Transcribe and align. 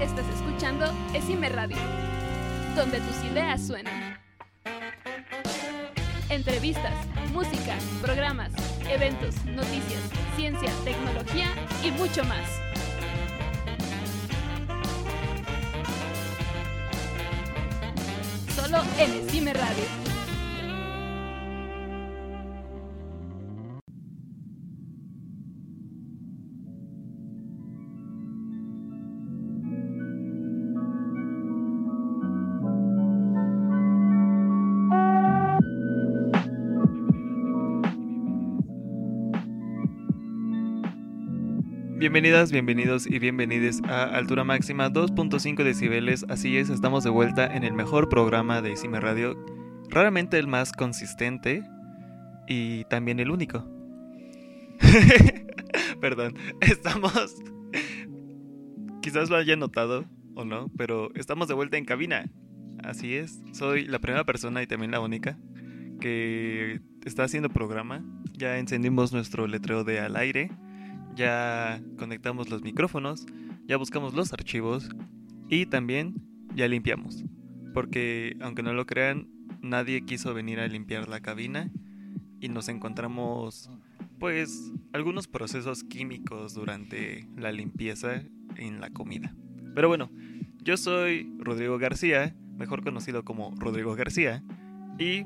Estás 0.00 0.26
escuchando 0.28 0.84
Esime 1.14 1.48
Radio, 1.48 1.78
donde 2.76 3.00
tus 3.00 3.24
ideas 3.24 3.66
suenan. 3.66 4.18
Entrevistas, 6.28 6.92
música, 7.32 7.78
programas, 8.02 8.52
eventos, 8.90 9.42
noticias, 9.46 10.02
ciencia, 10.36 10.70
tecnología 10.84 11.48
y 11.82 11.90
mucho 11.92 12.22
más. 12.24 12.46
Solo 18.54 18.82
en 18.98 19.26
Esime 19.26 19.54
Radio. 19.54 20.05
Bienvenidas, 42.06 42.52
bienvenidos 42.52 43.04
y 43.08 43.18
bienvenides 43.18 43.82
a 43.82 44.04
Altura 44.04 44.44
Máxima 44.44 44.90
2.5 44.90 45.64
decibeles. 45.64 46.24
Así 46.28 46.56
es, 46.56 46.70
estamos 46.70 47.02
de 47.02 47.10
vuelta 47.10 47.52
en 47.52 47.64
el 47.64 47.72
mejor 47.72 48.08
programa 48.08 48.62
de 48.62 48.76
Cime 48.76 49.00
Radio, 49.00 49.36
raramente 49.88 50.38
el 50.38 50.46
más 50.46 50.70
consistente 50.70 51.64
y 52.46 52.84
también 52.84 53.18
el 53.18 53.32
único. 53.32 53.68
Perdón, 56.00 56.34
estamos... 56.60 57.42
Quizás 59.02 59.28
lo 59.28 59.34
hayan 59.34 59.58
notado 59.58 60.04
o 60.36 60.44
no, 60.44 60.70
pero 60.76 61.12
estamos 61.16 61.48
de 61.48 61.54
vuelta 61.54 61.76
en 61.76 61.86
cabina. 61.86 62.30
Así 62.84 63.14
es, 63.16 63.42
soy 63.50 63.84
la 63.84 63.98
primera 63.98 64.22
persona 64.22 64.62
y 64.62 64.68
también 64.68 64.92
la 64.92 65.00
única 65.00 65.40
que 65.98 66.80
está 67.04 67.24
haciendo 67.24 67.48
programa. 67.48 68.04
Ya 68.32 68.58
encendimos 68.58 69.12
nuestro 69.12 69.48
letrero 69.48 69.82
de 69.82 69.98
al 69.98 70.14
aire 70.14 70.52
ya 71.16 71.82
conectamos 71.98 72.50
los 72.50 72.62
micrófonos, 72.62 73.26
ya 73.66 73.76
buscamos 73.76 74.14
los 74.14 74.32
archivos 74.32 74.88
y 75.48 75.66
también 75.66 76.14
ya 76.54 76.68
limpiamos. 76.68 77.24
Porque 77.74 78.36
aunque 78.40 78.62
no 78.62 78.72
lo 78.72 78.86
crean, 78.86 79.28
nadie 79.60 80.04
quiso 80.04 80.32
venir 80.34 80.60
a 80.60 80.68
limpiar 80.68 81.08
la 81.08 81.20
cabina 81.20 81.70
y 82.40 82.48
nos 82.48 82.68
encontramos 82.68 83.70
pues 84.18 84.72
algunos 84.92 85.26
procesos 85.26 85.84
químicos 85.84 86.54
durante 86.54 87.28
la 87.36 87.52
limpieza 87.52 88.22
en 88.56 88.80
la 88.80 88.90
comida. 88.90 89.34
Pero 89.74 89.88
bueno, 89.88 90.10
yo 90.62 90.76
soy 90.76 91.30
Rodrigo 91.38 91.78
García, 91.78 92.34
mejor 92.56 92.82
conocido 92.82 93.24
como 93.24 93.54
Rodrigo 93.58 93.94
García, 93.94 94.42
y 94.98 95.24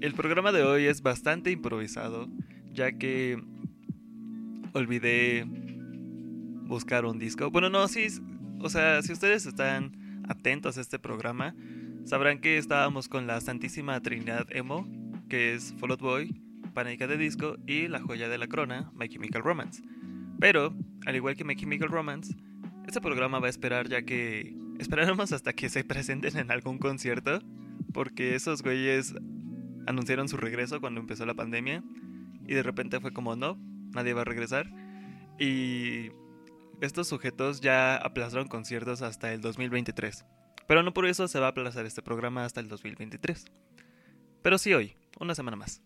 el 0.00 0.14
programa 0.14 0.52
de 0.52 0.62
hoy 0.62 0.84
es 0.84 1.02
bastante 1.02 1.50
improvisado, 1.50 2.28
ya 2.72 2.92
que 2.92 3.42
olvidé 4.72 5.44
buscar 6.70 7.04
un 7.04 7.18
disco. 7.18 7.50
Bueno, 7.50 7.68
no, 7.68 7.88
sí, 7.88 8.06
o 8.60 8.68
sea, 8.68 9.02
si 9.02 9.12
ustedes 9.12 9.46
están 9.46 10.22
atentos 10.28 10.78
a 10.78 10.80
este 10.80 10.98
programa, 10.98 11.54
sabrán 12.04 12.40
que 12.40 12.58
estábamos 12.58 13.08
con 13.08 13.26
la 13.26 13.40
Santísima 13.40 14.00
Trinidad 14.00 14.46
Emo, 14.50 14.86
que 15.28 15.54
es 15.54 15.74
Fall 15.78 15.92
Out 15.92 16.00
Boy, 16.00 16.40
Pánica 16.74 17.06
de 17.06 17.16
Disco 17.16 17.56
y 17.66 17.88
La 17.88 18.00
Joya 18.00 18.28
de 18.28 18.38
la 18.38 18.46
Crona, 18.46 18.92
My 18.94 19.08
Chemical 19.08 19.42
Romance. 19.42 19.82
Pero, 20.38 20.74
al 21.06 21.16
igual 21.16 21.36
que 21.36 21.44
My 21.44 21.56
Chemical 21.56 21.88
Romance, 21.88 22.34
este 22.86 23.00
programa 23.00 23.40
va 23.40 23.48
a 23.48 23.50
esperar 23.50 23.88
ya 23.88 24.02
que 24.02 24.56
esperaremos 24.78 25.32
hasta 25.32 25.52
que 25.52 25.68
se 25.68 25.84
presenten 25.84 26.36
en 26.38 26.50
algún 26.50 26.78
concierto, 26.78 27.40
porque 27.92 28.34
esos 28.34 28.62
güeyes 28.62 29.14
anunciaron 29.86 30.28
su 30.28 30.36
regreso 30.36 30.80
cuando 30.80 31.00
empezó 31.00 31.26
la 31.26 31.34
pandemia 31.34 31.82
y 32.46 32.54
de 32.54 32.62
repente 32.62 33.00
fue 33.00 33.12
como 33.12 33.36
no, 33.36 33.58
nadie 33.92 34.12
va 34.12 34.22
a 34.22 34.24
regresar. 34.24 34.70
Y 35.38 36.10
estos 36.80 37.08
sujetos 37.08 37.60
ya 37.60 37.96
aplazaron 37.96 38.48
conciertos 38.48 39.02
hasta 39.02 39.32
el 39.32 39.40
2023. 39.40 40.24
Pero 40.66 40.82
no 40.82 40.92
por 40.92 41.06
eso 41.06 41.26
se 41.28 41.40
va 41.40 41.46
a 41.46 41.50
aplazar 41.50 41.86
este 41.86 42.02
programa 42.02 42.44
hasta 42.44 42.60
el 42.60 42.68
2023. 42.68 43.46
Pero 44.42 44.58
sí 44.58 44.72
hoy, 44.72 44.94
una 45.18 45.34
semana 45.34 45.56
más. 45.56 45.82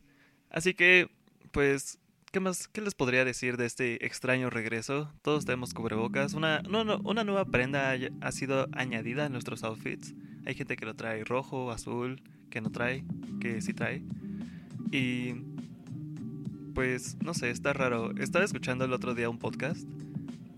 Así 0.51 0.75
que, 0.75 1.09
pues, 1.53 1.99
¿qué 2.31 2.41
más? 2.41 2.69
¿Qué 2.69 2.81
les 2.81 2.95
podría 2.95 3.25
decir 3.25 3.57
de 3.57 3.67
este 3.67 4.05
extraño 4.07 4.51
regreso? 4.51 5.13
Todos 5.23 5.45
tenemos 5.45 5.75
cubrebocas. 5.75 6.35
Una, 6.35 6.61
no, 6.63 6.85
no, 6.85 6.99
una 6.99 7.25
nueva 7.25 7.45
prenda 7.45 7.97
ha 8.21 8.33
sido 8.33 8.69
añadida 8.73 9.27
a 9.27 9.29
nuestros 9.29 9.65
outfits. 9.65 10.15
Hay 10.47 10.55
gente 10.55 10.77
que 10.77 10.87
lo 10.87 10.95
trae 10.95 11.25
rojo, 11.25 11.73
azul, 11.73 12.23
que 12.51 12.61
no 12.61 12.71
trae, 12.71 13.05
que 13.41 13.61
sí 13.63 13.73
trae. 13.73 14.05
Y 14.93 15.35
pues 16.75 17.17
no 17.23 17.33
sé, 17.35 17.51
está 17.51 17.73
raro. 17.73 18.13
Estaba 18.19 18.45
escuchando 18.45 18.85
el 18.85 18.93
otro 18.93 19.15
día 19.15 19.31
un 19.31 19.39
podcast 19.39 19.87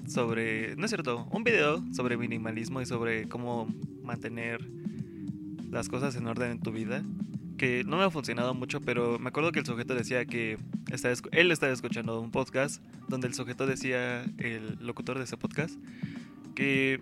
sobre, 0.08 0.74
no 0.76 0.84
es 0.84 0.90
cierto, 0.90 1.28
un 1.30 1.44
video 1.44 1.84
sobre 1.92 2.16
minimalismo 2.16 2.80
y 2.80 2.86
sobre 2.86 3.28
cómo 3.28 3.68
mantener 4.02 4.66
las 5.70 5.88
cosas 5.88 6.16
en 6.16 6.26
orden 6.26 6.52
en 6.52 6.60
tu 6.60 6.72
vida. 6.72 7.04
Que 7.58 7.84
no 7.84 7.96
me 7.96 8.04
ha 8.04 8.10
funcionado 8.10 8.54
mucho, 8.54 8.80
pero 8.80 9.18
me 9.18 9.28
acuerdo 9.28 9.52
que 9.52 9.60
el 9.60 9.66
sujeto 9.66 9.94
decía 9.94 10.24
que 10.26 10.58
él 11.32 11.50
estaba 11.50 11.72
escuchando 11.72 12.20
un 12.20 12.30
podcast 12.30 12.82
donde 13.08 13.28
el 13.28 13.34
sujeto 13.34 13.66
decía, 13.66 14.24
el 14.38 14.76
locutor 14.80 15.16
de 15.16 15.24
ese 15.24 15.36
podcast, 15.36 15.74
que 16.54 17.00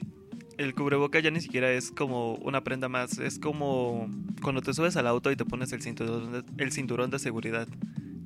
el 0.58 0.74
cubreboca 0.74 1.18
ya 1.18 1.32
ni 1.32 1.40
siquiera 1.40 1.72
es 1.72 1.90
como 1.90 2.34
una 2.36 2.62
prenda 2.62 2.88
más, 2.88 3.18
es 3.18 3.40
como 3.40 4.08
cuando 4.42 4.62
te 4.62 4.72
subes 4.72 4.96
al 4.96 5.08
auto 5.08 5.32
y 5.32 5.36
te 5.36 5.44
pones 5.44 5.72
el 5.72 5.82
cinturón 5.82 6.44
el 6.58 6.70
cinturón 6.70 7.10
de 7.10 7.18
seguridad 7.18 7.66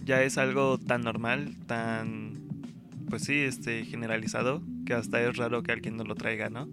ya 0.08 0.22
es 0.22 0.38
algo 0.38 0.78
tan 0.78 1.02
normal, 1.02 1.54
tan, 1.66 2.40
pues 3.10 3.24
sí, 3.24 3.34
este, 3.34 3.84
generalizado, 3.84 4.62
que 4.86 4.94
hasta 4.94 5.20
es 5.20 5.36
raro 5.36 5.62
que 5.62 5.70
alguien 5.70 5.98
no 5.98 6.04
lo 6.04 6.14
traiga, 6.14 6.48
¿no? 6.48 6.66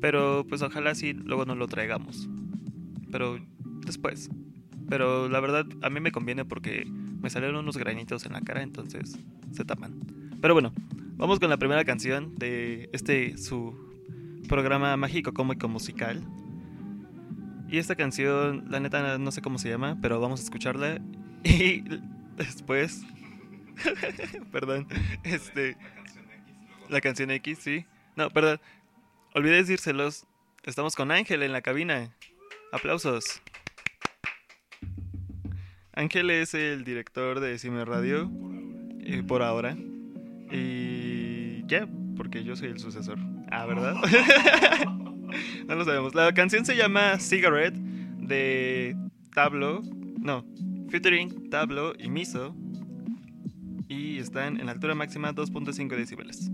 Pero 0.00 0.46
pues 0.48 0.62
ojalá 0.62 0.94
sí 0.94 1.12
luego 1.12 1.44
no 1.44 1.54
lo 1.54 1.68
traigamos. 1.68 2.26
Pero 3.12 3.38
después. 3.84 4.30
Pero 4.88 5.28
la 5.28 5.40
verdad 5.40 5.66
a 5.82 5.90
mí 5.90 6.00
me 6.00 6.10
conviene 6.10 6.46
porque 6.46 6.86
me 6.86 7.28
salieron 7.28 7.56
unos 7.56 7.76
granitos 7.76 8.24
en 8.24 8.32
la 8.32 8.40
cara, 8.40 8.62
entonces 8.62 9.18
se 9.52 9.64
tapan. 9.66 9.92
Pero 10.40 10.54
bueno, 10.54 10.72
vamos 11.18 11.40
con 11.40 11.50
la 11.50 11.58
primera 11.58 11.84
canción 11.84 12.34
de 12.36 12.88
este 12.94 13.36
su 13.36 13.74
programa 14.48 14.96
mágico 14.96 15.34
cómico 15.34 15.68
musical. 15.68 16.22
Y 17.68 17.76
esta 17.76 17.94
canción, 17.94 18.64
la 18.70 18.80
neta 18.80 19.18
no 19.18 19.30
sé 19.32 19.42
cómo 19.42 19.58
se 19.58 19.68
llama, 19.68 19.98
pero 20.00 20.18
vamos 20.18 20.40
a 20.40 20.44
escucharla. 20.44 20.98
Y 21.44 21.84
Después. 22.38 23.02
perdón. 24.52 24.86
Este. 25.24 25.76
La 26.88 27.00
canción 27.00 27.30
X, 27.30 27.58
sí. 27.60 27.84
No, 28.16 28.30
perdón. 28.30 28.60
Olvidé 29.34 29.56
decírselos. 29.56 30.26
Estamos 30.64 30.94
con 30.94 31.10
Ángel 31.10 31.42
en 31.42 31.52
la 31.52 31.62
cabina. 31.62 32.14
Aplausos. 32.72 33.42
Ángel 35.92 36.30
es 36.30 36.54
el 36.54 36.84
director 36.84 37.40
de 37.40 37.58
Cime 37.58 37.84
Radio. 37.84 38.30
Eh, 39.00 39.22
por 39.26 39.42
ahora. 39.42 39.76
Y. 40.50 41.66
Ya, 41.66 41.86
porque 42.16 42.44
yo 42.44 42.56
soy 42.56 42.68
el 42.68 42.78
sucesor. 42.78 43.18
Ah, 43.50 43.66
¿verdad? 43.66 43.94
no 45.66 45.74
lo 45.74 45.84
sabemos. 45.84 46.14
La 46.14 46.32
canción 46.32 46.64
se 46.64 46.76
llama 46.76 47.18
Cigarette 47.18 47.76
de 47.76 48.96
Tablo. 49.34 49.82
No, 50.18 50.44
featuring 50.88 51.50
Tablo 51.50 51.92
y 51.98 52.08
Miso 52.08 52.54
y 53.88 54.18
están 54.18 54.58
en 54.58 54.66
la 54.66 54.72
altura 54.72 54.94
máxima 54.94 55.34
2.5 55.34 55.96
decibeles. 55.96 56.50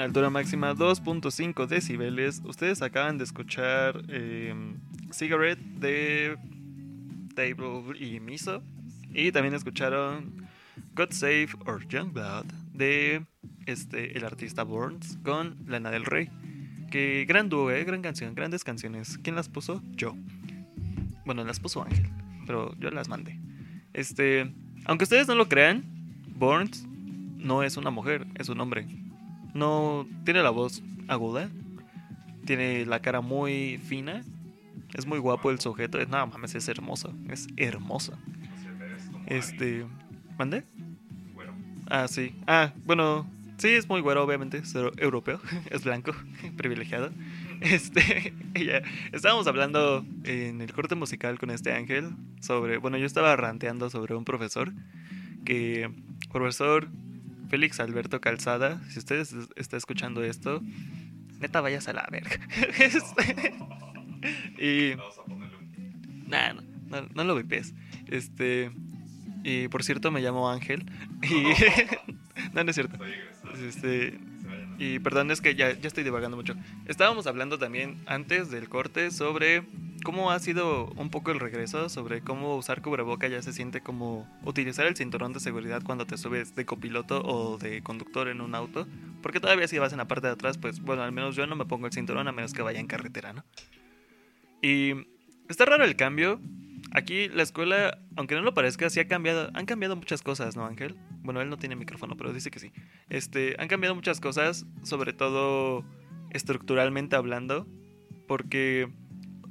En 0.00 0.06
altura 0.06 0.30
máxima 0.30 0.74
2.5 0.74 1.66
decibeles. 1.66 2.40
Ustedes 2.46 2.80
acaban 2.80 3.18
de 3.18 3.24
escuchar 3.24 4.02
eh, 4.08 4.54
Cigarette 5.12 5.60
de 5.78 6.38
Table 7.34 7.98
y 7.98 8.18
Miso. 8.18 8.62
Y 9.12 9.30
también 9.30 9.54
escucharon 9.54 10.48
God 10.94 11.10
Save 11.10 11.50
or 11.66 11.86
Youngblood 11.86 12.46
de 12.72 13.26
este, 13.66 14.16
el 14.16 14.24
artista 14.24 14.62
Burns 14.62 15.18
con 15.22 15.58
Lana 15.66 15.90
del 15.90 16.06
Rey. 16.06 16.30
Que 16.90 17.26
gran 17.28 17.50
dúo, 17.50 17.70
eh, 17.70 17.84
gran 17.84 18.00
canción, 18.00 18.34
grandes 18.34 18.64
canciones. 18.64 19.18
¿Quién 19.18 19.36
las 19.36 19.50
puso? 19.50 19.82
Yo. 19.92 20.16
Bueno, 21.26 21.44
las 21.44 21.60
puso 21.60 21.82
Ángel, 21.82 22.08
pero 22.46 22.74
yo 22.78 22.90
las 22.90 23.08
mandé. 23.08 23.38
Este, 23.92 24.50
aunque 24.86 25.04
ustedes 25.04 25.28
no 25.28 25.34
lo 25.34 25.50
crean, 25.50 25.84
Burns 26.26 26.86
no 27.36 27.62
es 27.62 27.76
una 27.76 27.90
mujer, 27.90 28.26
es 28.38 28.48
un 28.48 28.60
hombre. 28.60 28.99
No 29.54 30.06
tiene 30.24 30.42
la 30.42 30.50
voz 30.50 30.82
aguda, 31.08 31.48
tiene 32.44 32.86
la 32.86 33.00
cara 33.00 33.20
muy 33.20 33.78
fina, 33.84 34.24
es 34.94 35.06
muy 35.06 35.18
guapo 35.18 35.50
el 35.50 35.60
sujeto, 35.60 35.98
es 36.00 36.08
nada 36.08 36.26
mames, 36.26 36.54
es 36.54 36.68
hermoso, 36.68 37.12
es 37.28 37.46
hermoso. 37.56 38.16
Este, 39.26 39.84
¿mande? 40.38 40.64
Ah, 41.88 42.06
sí. 42.08 42.34
Ah, 42.46 42.72
bueno, 42.84 43.26
sí, 43.58 43.68
es 43.68 43.88
muy 43.88 44.00
güero, 44.00 44.22
obviamente, 44.24 44.58
es 44.58 44.74
euro- 44.74 44.92
europeo, 44.96 45.40
es 45.70 45.84
blanco, 45.84 46.12
privilegiado. 46.56 47.10
Este, 47.60 48.32
ella, 48.54 48.82
estábamos 49.12 49.46
hablando 49.46 50.04
en 50.24 50.60
el 50.60 50.72
corte 50.72 50.94
musical 50.94 51.38
con 51.38 51.50
este 51.50 51.72
ángel 51.72 52.10
sobre, 52.40 52.78
bueno, 52.78 52.96
yo 52.98 53.06
estaba 53.06 53.34
ranteando 53.36 53.90
sobre 53.90 54.14
un 54.14 54.24
profesor 54.24 54.72
que, 55.44 55.90
profesor 56.32 56.88
Félix 57.50 57.80
Alberto 57.80 58.20
Calzada, 58.20 58.80
si 58.88 58.98
usted 59.00 59.16
es- 59.20 59.34
está 59.56 59.76
escuchando 59.76 60.22
esto, 60.24 60.62
neta 61.40 61.60
vayas 61.60 61.88
a 61.88 61.92
la 61.92 62.06
verga. 62.10 62.38
Este, 62.78 63.54
y, 64.58 64.94
nah, 66.28 66.52
no, 66.52 66.62
no, 67.02 67.08
no 67.14 67.24
lo 67.24 67.34
vipes. 67.34 67.74
Este, 68.06 68.70
y 69.42 69.68
por 69.68 69.82
cierto 69.84 70.10
me 70.10 70.20
llamo 70.20 70.50
Ángel 70.50 70.84
y, 71.22 71.32
no, 72.54 72.64
no 72.64 72.70
es 72.70 72.74
cierto. 72.76 72.98
Este, 73.66 74.18
y 74.78 74.98
perdón, 75.00 75.30
es 75.30 75.40
que 75.40 75.54
ya, 75.54 75.72
ya 75.72 75.88
estoy 75.88 76.04
divagando 76.04 76.36
mucho. 76.36 76.54
Estábamos 76.86 77.26
hablando 77.26 77.58
también 77.58 77.96
antes 78.06 78.50
del 78.50 78.68
corte 78.68 79.10
sobre 79.10 79.62
cómo 80.04 80.30
ha 80.30 80.38
sido 80.38 80.86
un 80.96 81.10
poco 81.10 81.30
el 81.30 81.40
regreso, 81.40 81.88
sobre 81.88 82.20
cómo 82.20 82.56
usar 82.56 82.82
cubreboca 82.82 83.28
ya 83.28 83.42
se 83.42 83.52
siente 83.52 83.80
como 83.80 84.28
utilizar 84.44 84.86
el 84.86 84.96
cinturón 84.96 85.32
de 85.32 85.40
seguridad 85.40 85.82
cuando 85.82 86.06
te 86.06 86.16
subes 86.16 86.54
de 86.54 86.64
copiloto 86.66 87.22
o 87.22 87.58
de 87.58 87.82
conductor 87.82 88.28
en 88.28 88.40
un 88.40 88.54
auto. 88.54 88.86
Porque 89.22 89.40
todavía 89.40 89.68
si 89.68 89.78
vas 89.78 89.92
en 89.92 89.98
la 89.98 90.08
parte 90.08 90.26
de 90.26 90.32
atrás, 90.32 90.58
pues 90.58 90.80
bueno, 90.80 91.02
al 91.02 91.12
menos 91.12 91.36
yo 91.36 91.46
no 91.46 91.56
me 91.56 91.64
pongo 91.64 91.86
el 91.86 91.92
cinturón 91.92 92.28
a 92.28 92.32
menos 92.32 92.52
que 92.52 92.62
vaya 92.62 92.80
en 92.80 92.86
carretera, 92.86 93.32
¿no? 93.32 93.44
Y 94.62 94.92
está 95.48 95.64
raro 95.64 95.84
el 95.84 95.96
cambio. 95.96 96.40
Aquí 96.92 97.28
la 97.28 97.42
escuela, 97.42 97.98
aunque 98.16 98.34
no 98.34 98.42
lo 98.42 98.54
parezca, 98.54 98.90
sí 98.90 99.00
ha 99.00 99.06
cambiado, 99.06 99.50
han 99.54 99.66
cambiado 99.66 99.94
muchas 99.96 100.22
cosas, 100.22 100.56
¿no, 100.56 100.66
Ángel? 100.66 100.96
Bueno, 101.22 101.40
él 101.40 101.48
no 101.48 101.56
tiene 101.56 101.76
micrófono, 101.76 102.16
pero 102.16 102.32
dice 102.32 102.50
que 102.50 102.58
sí. 102.58 102.72
Este, 103.08 103.54
han 103.58 103.68
cambiado 103.68 103.94
muchas 103.94 104.20
cosas, 104.20 104.66
sobre 104.82 105.12
todo 105.12 105.84
estructuralmente 106.30 107.16
hablando, 107.16 107.66
porque 108.26 108.88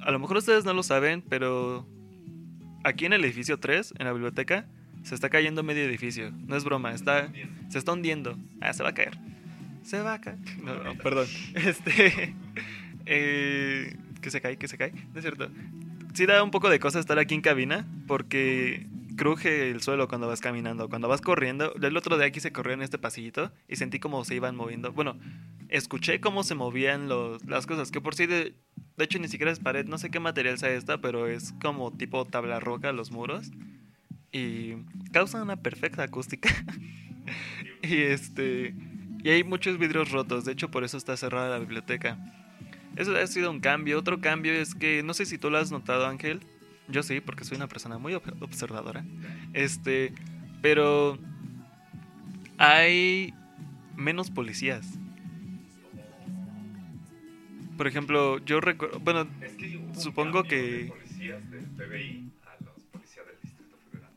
a 0.00 0.10
lo 0.10 0.18
mejor 0.18 0.38
ustedes 0.38 0.64
no 0.64 0.74
lo 0.74 0.82
saben, 0.82 1.22
pero 1.22 1.86
aquí 2.84 3.06
en 3.06 3.12
el 3.12 3.24
edificio 3.24 3.58
3, 3.58 3.94
en 3.98 4.06
la 4.06 4.12
biblioteca, 4.12 4.66
se 5.02 5.14
está 5.14 5.30
cayendo 5.30 5.62
medio 5.62 5.84
edificio. 5.84 6.30
No 6.46 6.56
es 6.56 6.64
broma, 6.64 6.92
está 6.92 7.30
se 7.68 7.78
está 7.78 7.92
hundiendo. 7.92 8.36
Ah, 8.60 8.72
se 8.72 8.82
va 8.82 8.90
a 8.90 8.94
caer. 8.94 9.18
Se 9.82 10.00
va 10.00 10.14
a 10.14 10.20
caer. 10.20 10.38
No, 10.62 10.94
perdón. 11.02 11.26
Este 11.54 12.34
eh, 13.06 13.96
que 14.20 14.30
se 14.30 14.40
cae, 14.40 14.56
que 14.56 14.68
se 14.68 14.76
cae. 14.76 14.92
No 14.92 15.16
es 15.16 15.22
cierto. 15.22 15.48
Sí 16.12 16.26
da 16.26 16.42
un 16.42 16.50
poco 16.50 16.68
de 16.68 16.80
cosa 16.80 16.98
estar 16.98 17.18
aquí 17.18 17.34
en 17.34 17.40
cabina 17.40 17.86
porque 18.06 18.86
cruje 19.20 19.70
el 19.70 19.82
suelo 19.82 20.08
cuando 20.08 20.28
vas 20.28 20.40
caminando, 20.40 20.88
cuando 20.88 21.06
vas 21.06 21.20
corriendo. 21.20 21.74
El 21.74 21.94
otro 21.94 22.16
día 22.16 22.26
aquí 22.28 22.40
se 22.40 22.52
corrió 22.52 22.72
en 22.72 22.80
este 22.80 22.96
pasillito 22.96 23.52
y 23.68 23.76
sentí 23.76 24.00
como 24.00 24.24
se 24.24 24.34
iban 24.34 24.56
moviendo. 24.56 24.92
Bueno, 24.92 25.18
escuché 25.68 26.22
cómo 26.22 26.42
se 26.42 26.54
movían 26.54 27.06
los, 27.06 27.44
las 27.44 27.66
cosas, 27.66 27.90
que 27.90 28.00
por 28.00 28.14
sí 28.14 28.24
de, 28.24 28.54
hecho 28.96 29.18
ni 29.18 29.28
siquiera 29.28 29.52
es 29.52 29.60
pared, 29.60 29.84
no 29.84 29.98
sé 29.98 30.10
qué 30.10 30.20
material 30.20 30.56
sea 30.56 30.70
esta, 30.70 31.02
pero 31.02 31.26
es 31.26 31.52
como 31.60 31.92
tipo 31.92 32.24
tabla 32.24 32.60
roca 32.60 32.92
los 32.92 33.10
muros 33.10 33.50
y 34.32 34.76
causa 35.12 35.42
una 35.42 35.56
perfecta 35.56 36.02
acústica. 36.02 36.48
y 37.82 37.96
este 37.98 38.74
y 39.22 39.28
hay 39.28 39.44
muchos 39.44 39.76
vidrios 39.76 40.12
rotos, 40.12 40.46
de 40.46 40.52
hecho 40.52 40.70
por 40.70 40.82
eso 40.82 40.96
está 40.96 41.14
cerrada 41.18 41.50
la 41.50 41.58
biblioteca. 41.58 42.16
Eso 42.96 43.14
ha 43.14 43.26
sido 43.26 43.50
un 43.50 43.60
cambio. 43.60 43.98
Otro 43.98 44.22
cambio 44.22 44.54
es 44.54 44.74
que 44.74 45.02
no 45.02 45.12
sé 45.12 45.26
si 45.26 45.36
tú 45.36 45.50
lo 45.50 45.58
has 45.58 45.70
notado, 45.70 46.06
Ángel. 46.06 46.40
Yo 46.90 47.02
sí, 47.02 47.20
porque 47.20 47.44
soy 47.44 47.56
una 47.56 47.68
persona 47.68 47.98
muy 47.98 48.12
ob- 48.14 48.42
observadora. 48.42 49.04
Este, 49.52 50.12
pero 50.62 51.18
hay 52.58 53.32
menos 53.96 54.30
policías. 54.30 54.86
Por 57.76 57.86
ejemplo, 57.86 58.38
yo 58.44 58.60
recuerdo, 58.60 59.00
bueno, 59.00 59.26
Es 59.40 59.52
que 59.54 59.80
Supongo 59.94 60.42
que- 60.44 60.56
de 60.84 60.84
policías 60.88 61.50
del 61.50 61.64
PBI 61.64 62.30
a 62.44 62.62
los 62.64 62.74
policías 62.92 63.26
del 63.26 63.36
Distrito 63.42 63.76
Federal. 63.90 64.10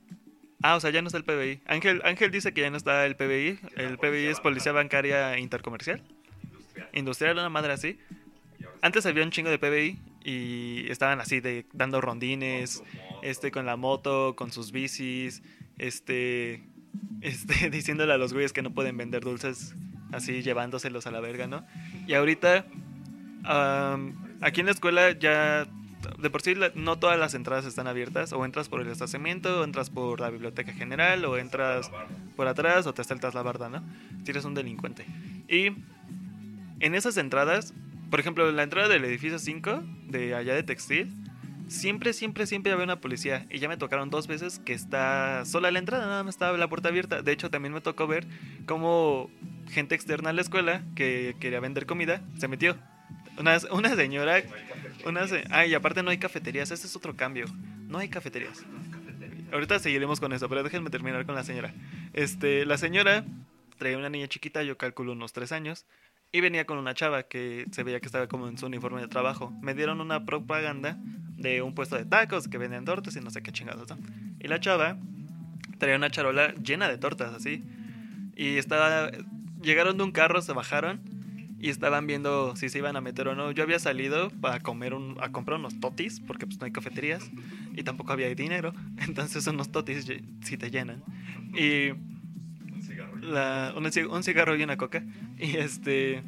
ah, 0.61 0.75
o 0.75 0.79
sea, 0.79 0.89
ya 0.89 1.01
no 1.01 1.07
está 1.07 1.17
el 1.17 1.23
PBI. 1.23 1.61
Ángel, 1.65 2.01
Ángel 2.03 2.31
dice 2.31 2.53
que 2.53 2.61
ya 2.61 2.69
no 2.69 2.77
está 2.77 3.05
el 3.05 3.15
PBI. 3.15 3.59
El 3.75 3.97
PBI 3.97 3.97
policía 3.97 4.31
es 4.31 4.39
Policía 4.41 4.71
Bancaria 4.73 5.37
Intercomercial. 5.39 6.01
Industrial. 6.43 6.89
Industrial, 6.93 7.37
una 7.37 7.49
madre 7.49 7.73
así. 7.73 7.97
Antes 8.81 9.05
había 9.05 9.23
un 9.23 9.31
chingo 9.31 9.49
de 9.49 9.59
PBI 9.59 9.97
y 10.23 10.89
estaban 10.89 11.19
así 11.19 11.39
de 11.39 11.65
dando 11.73 12.01
rondines, 12.01 12.83
este 13.21 13.51
con 13.51 13.65
la 13.65 13.75
moto, 13.75 14.35
con 14.35 14.51
sus 14.51 14.71
bicis, 14.71 15.43
este 15.77 16.63
este 17.21 17.69
diciéndole 17.69 18.13
a 18.13 18.17
los 18.17 18.33
güeyes 18.33 18.53
que 18.53 18.61
no 18.61 18.73
pueden 18.73 18.97
vender 18.97 19.23
dulces 19.23 19.75
así 20.11 20.43
llevándoselos 20.43 21.07
a 21.07 21.11
la 21.11 21.19
verga, 21.19 21.47
¿no? 21.47 21.65
Y 22.07 22.13
ahorita 22.13 22.65
aquí 24.41 24.61
en 24.61 24.67
la 24.67 24.71
escuela 24.71 25.11
ya 25.11 25.67
de 26.19 26.29
por 26.29 26.41
sí 26.41 26.55
no 26.75 26.99
todas 26.99 27.17
las 27.17 27.33
entradas 27.33 27.65
están 27.65 27.87
abiertas, 27.87 28.33
o 28.33 28.43
entras 28.45 28.69
por 28.69 28.81
el 28.81 28.87
estacionamiento, 28.87 29.61
o 29.61 29.63
entras 29.63 29.89
por 29.89 30.19
la 30.19 30.29
biblioteca 30.29 30.73
general, 30.73 31.23
o 31.25 31.37
entras 31.37 31.91
por 32.35 32.47
atrás, 32.47 32.87
o 32.87 32.93
te 32.93 33.03
saltas 33.03 33.33
la 33.33 33.41
barda, 33.41 33.69
¿no? 33.69 33.83
Si 34.23 34.31
eres 34.31 34.45
un 34.45 34.53
delincuente. 34.53 35.05
Y 35.47 35.67
en 36.79 36.95
esas 36.95 37.17
entradas, 37.17 37.73
por 38.13 38.19
ejemplo, 38.19 38.47
en 38.47 38.55
la 38.55 38.61
entrada 38.61 38.89
del 38.89 39.03
edificio 39.05 39.39
5, 39.39 39.83
de 40.05 40.35
allá 40.35 40.53
de 40.53 40.61
Textil, 40.61 41.11
siempre, 41.67 42.13
siempre, 42.13 42.45
siempre 42.45 42.71
había 42.71 42.83
una 42.83 42.99
policía. 43.01 43.47
Y 43.49 43.57
ya 43.57 43.67
me 43.67 43.75
tocaron 43.75 44.11
dos 44.11 44.27
veces 44.27 44.59
que 44.59 44.73
está 44.73 45.43
sola 45.45 45.71
la 45.71 45.79
entrada, 45.79 46.05
nada 46.05 46.23
más 46.23 46.35
estaba 46.35 46.55
la 46.59 46.67
puerta 46.67 46.89
abierta. 46.89 47.23
De 47.23 47.31
hecho, 47.31 47.49
también 47.49 47.73
me 47.73 47.81
tocó 47.81 48.05
ver 48.05 48.27
cómo 48.67 49.31
gente 49.71 49.95
externa 49.95 50.29
a 50.29 50.33
la 50.33 50.41
escuela 50.41 50.83
que 50.95 51.35
quería 51.39 51.59
vender 51.59 51.87
comida 51.87 52.21
se 52.37 52.47
metió. 52.47 52.77
Una, 53.39 53.57
una 53.71 53.95
señora. 53.95 54.43
Una 55.07 55.27
se- 55.27 55.45
ah, 55.49 55.65
y 55.65 55.73
aparte 55.73 56.03
no 56.03 56.11
hay 56.11 56.19
cafeterías, 56.19 56.69
ese 56.69 56.85
es 56.85 56.95
otro 56.95 57.15
cambio. 57.15 57.45
No 57.87 57.97
hay 57.97 58.09
cafeterías. 58.09 58.63
Ahorita 59.51 59.79
seguiremos 59.79 60.19
con 60.19 60.33
eso, 60.33 60.47
pero 60.49 60.61
déjenme 60.61 60.91
terminar 60.91 61.25
con 61.25 61.33
la 61.33 61.43
señora. 61.43 61.73
Este, 62.13 62.63
la 62.67 62.77
señora 62.77 63.25
traía 63.79 63.97
una 63.97 64.09
niña 64.09 64.27
chiquita, 64.27 64.61
yo 64.61 64.77
calculo 64.77 65.13
unos 65.13 65.33
tres 65.33 65.51
años, 65.51 65.87
y 66.33 66.41
venía 66.41 66.65
con 66.65 66.79
una 66.79 66.95
chava 66.95 67.23
que 67.23 67.67
se 67.71 67.83
veía 67.83 67.99
que 67.99 68.07
estaba 68.07 68.27
como 68.27 68.47
en 68.47 68.57
su 68.57 68.65
uniforme 68.65 68.99
de 68.99 69.07
trabajo. 69.07 69.53
Me 69.61 69.75
dieron 69.75 70.01
una 70.01 70.25
propaganda 70.25 70.97
de 71.37 71.61
un 71.61 71.75
puesto 71.75 71.95
de 71.95 72.05
tacos 72.05 72.47
que 72.47 72.57
venden 72.57 72.85
tortas 72.85 73.15
y 73.15 73.21
no 73.21 73.29
sé 73.29 73.43
qué 73.43 73.51
chingados. 73.51 73.87
Y 74.39 74.47
la 74.47 74.59
chava 74.59 74.97
traía 75.77 75.95
una 75.95 76.09
charola 76.09 76.55
llena 76.55 76.89
de 76.89 76.97
tortas 76.97 77.35
así. 77.35 77.63
Y 78.35 78.57
estaba 78.57 79.11
llegaron 79.61 79.97
de 79.97 80.03
un 80.05 80.11
carro, 80.11 80.41
se 80.41 80.53
bajaron 80.53 81.01
y 81.59 81.69
estaban 81.69 82.07
viendo 82.07 82.55
si 82.55 82.67
se 82.67 82.79
iban 82.79 82.95
a 82.95 83.01
meter 83.01 83.27
o 83.27 83.35
no. 83.35 83.51
Yo 83.51 83.61
había 83.61 83.77
salido 83.77 84.31
para 84.41 84.59
comer 84.59 84.95
un, 84.95 85.15
a 85.21 85.31
comprar 85.31 85.59
unos 85.59 85.79
totis 85.79 86.19
porque 86.19 86.47
pues 86.47 86.59
no 86.59 86.65
hay 86.65 86.71
cafeterías 86.71 87.29
y 87.75 87.83
tampoco 87.83 88.11
había 88.11 88.33
dinero, 88.33 88.73
entonces 88.97 89.45
unos 89.45 89.71
totis 89.71 90.11
sí 90.41 90.57
te 90.57 90.71
llenan. 90.71 91.03
Y. 91.53 91.93
la- 93.23 93.73
un, 93.75 93.85
un 93.85 94.23
cigarro 94.23 94.55
y 94.55 94.63
una 94.63 94.77
coca. 94.77 95.03
Y 95.37 95.57
este. 95.57 96.23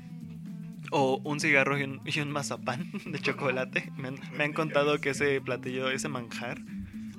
O 0.91 1.19
un 1.23 1.39
cigarro 1.39 1.77
y 1.79 1.83
un, 2.19 2.31
mazapán 2.31 2.91
de 3.05 3.19
chocolate. 3.19 3.91
Me 3.97 4.43
han, 4.43 4.53
contado 4.53 4.99
que 5.01 5.09
ese 5.11 5.41
platillo, 5.41 5.89
ese 5.89 6.09
manjar. 6.09 6.59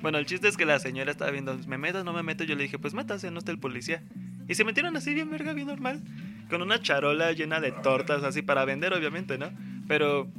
Bueno, 0.00 0.18
el 0.18 0.26
chiste 0.26 0.46
es 0.46 0.56
que 0.56 0.64
la 0.64 0.78
señora 0.78 1.10
estaba 1.10 1.30
viendo, 1.30 1.58
¿me 1.66 1.78
meto 1.78 2.04
no 2.04 2.12
me 2.12 2.22
meto? 2.22 2.44
Yo 2.44 2.54
le 2.54 2.62
dije, 2.64 2.78
pues 2.78 2.94
métase, 2.94 3.30
no 3.30 3.38
está 3.38 3.50
el 3.50 3.58
policía. 3.58 4.04
Y 4.48 4.54
se 4.54 4.64
metieron 4.64 4.96
así 4.96 5.14
bien 5.14 5.30
verga, 5.30 5.52
bien 5.52 5.66
normal. 5.66 6.00
Con 6.48 6.62
una 6.62 6.80
charola 6.80 7.32
llena 7.32 7.60
de 7.60 7.72
tortas, 7.72 8.22
así 8.22 8.42
para 8.42 8.64
vender, 8.64 8.92
obviamente, 8.92 9.36
¿no? 9.36 9.50
Pero 9.88 10.30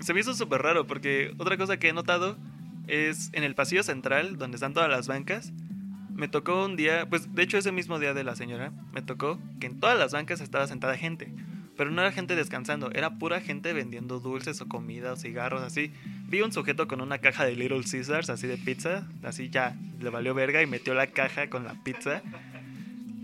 se 0.00 0.14
me 0.14 0.20
hizo 0.20 0.32
súper 0.32 0.62
raro 0.62 0.86
porque 0.86 1.34
otra 1.36 1.58
cosa 1.58 1.78
que 1.78 1.88
he 1.88 1.92
notado 1.92 2.38
es 2.86 3.30
en 3.34 3.44
el 3.44 3.54
pasillo 3.54 3.82
central, 3.82 4.38
donde 4.38 4.54
están 4.56 4.72
todas 4.72 4.88
las 4.88 5.06
bancas, 5.06 5.52
me 6.20 6.28
tocó 6.28 6.66
un 6.66 6.76
día, 6.76 7.08
pues 7.08 7.34
de 7.34 7.42
hecho 7.42 7.56
ese 7.56 7.72
mismo 7.72 7.98
día 7.98 8.12
de 8.12 8.24
la 8.24 8.36
señora, 8.36 8.72
me 8.92 9.00
tocó 9.00 9.40
que 9.58 9.66
en 9.66 9.80
todas 9.80 9.98
las 9.98 10.12
bancas 10.12 10.42
estaba 10.42 10.66
sentada 10.66 10.96
gente. 10.98 11.32
Pero 11.78 11.90
no 11.90 12.02
era 12.02 12.12
gente 12.12 12.36
descansando, 12.36 12.90
era 12.92 13.18
pura 13.18 13.40
gente 13.40 13.72
vendiendo 13.72 14.20
dulces 14.20 14.60
o 14.60 14.68
comida 14.68 15.14
o 15.14 15.16
cigarros, 15.16 15.62
así. 15.62 15.94
Vi 16.28 16.42
un 16.42 16.52
sujeto 16.52 16.86
con 16.86 17.00
una 17.00 17.18
caja 17.18 17.46
de 17.46 17.56
Little 17.56 17.80
Caesars, 17.90 18.28
así 18.28 18.46
de 18.46 18.58
pizza, 18.58 19.08
así 19.22 19.48
ya 19.48 19.78
le 19.98 20.10
valió 20.10 20.34
verga 20.34 20.62
y 20.62 20.66
metió 20.66 20.92
la 20.92 21.06
caja 21.06 21.48
con 21.48 21.64
la 21.64 21.82
pizza. 21.82 22.20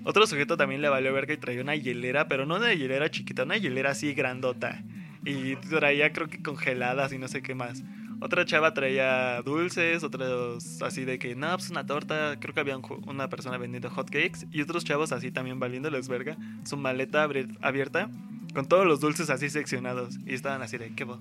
Otro 0.04 0.26
sujeto 0.26 0.56
también 0.56 0.80
le 0.80 0.88
valió 0.88 1.12
verga 1.12 1.34
y 1.34 1.36
traía 1.36 1.60
una 1.60 1.76
hielera, 1.76 2.28
pero 2.28 2.46
no 2.46 2.56
una 2.56 2.72
hielera 2.72 3.10
chiquita, 3.10 3.42
una 3.42 3.58
hielera 3.58 3.90
así 3.90 4.14
grandota. 4.14 4.82
Y 5.22 5.56
traía 5.56 6.14
creo 6.14 6.28
que 6.28 6.42
congeladas 6.42 7.12
y 7.12 7.18
no 7.18 7.28
sé 7.28 7.42
qué 7.42 7.54
más. 7.54 7.82
Otra 8.20 8.46
chava 8.46 8.72
traía 8.72 9.42
dulces, 9.42 10.02
otros 10.02 10.80
así 10.82 11.04
de 11.04 11.18
que, 11.18 11.34
no, 11.34 11.54
pues 11.56 11.70
una 11.70 11.84
torta. 11.84 12.38
Creo 12.40 12.54
que 12.54 12.60
había 12.60 12.78
una 12.78 13.28
persona 13.28 13.58
vendiendo 13.58 13.90
hotcakes. 13.90 14.46
Y 14.50 14.62
otros 14.62 14.84
chavos 14.84 15.12
así 15.12 15.30
también 15.30 15.60
valiéndoles 15.60 16.08
verga. 16.08 16.36
Su 16.64 16.76
maleta 16.76 17.28
abierta 17.60 18.10
con 18.54 18.66
todos 18.66 18.86
los 18.86 19.00
dulces 19.00 19.28
así 19.28 19.50
seccionados. 19.50 20.18
Y 20.24 20.34
estaban 20.34 20.62
así 20.62 20.78
de, 20.78 20.94
¿qué 20.94 21.04
bo? 21.04 21.20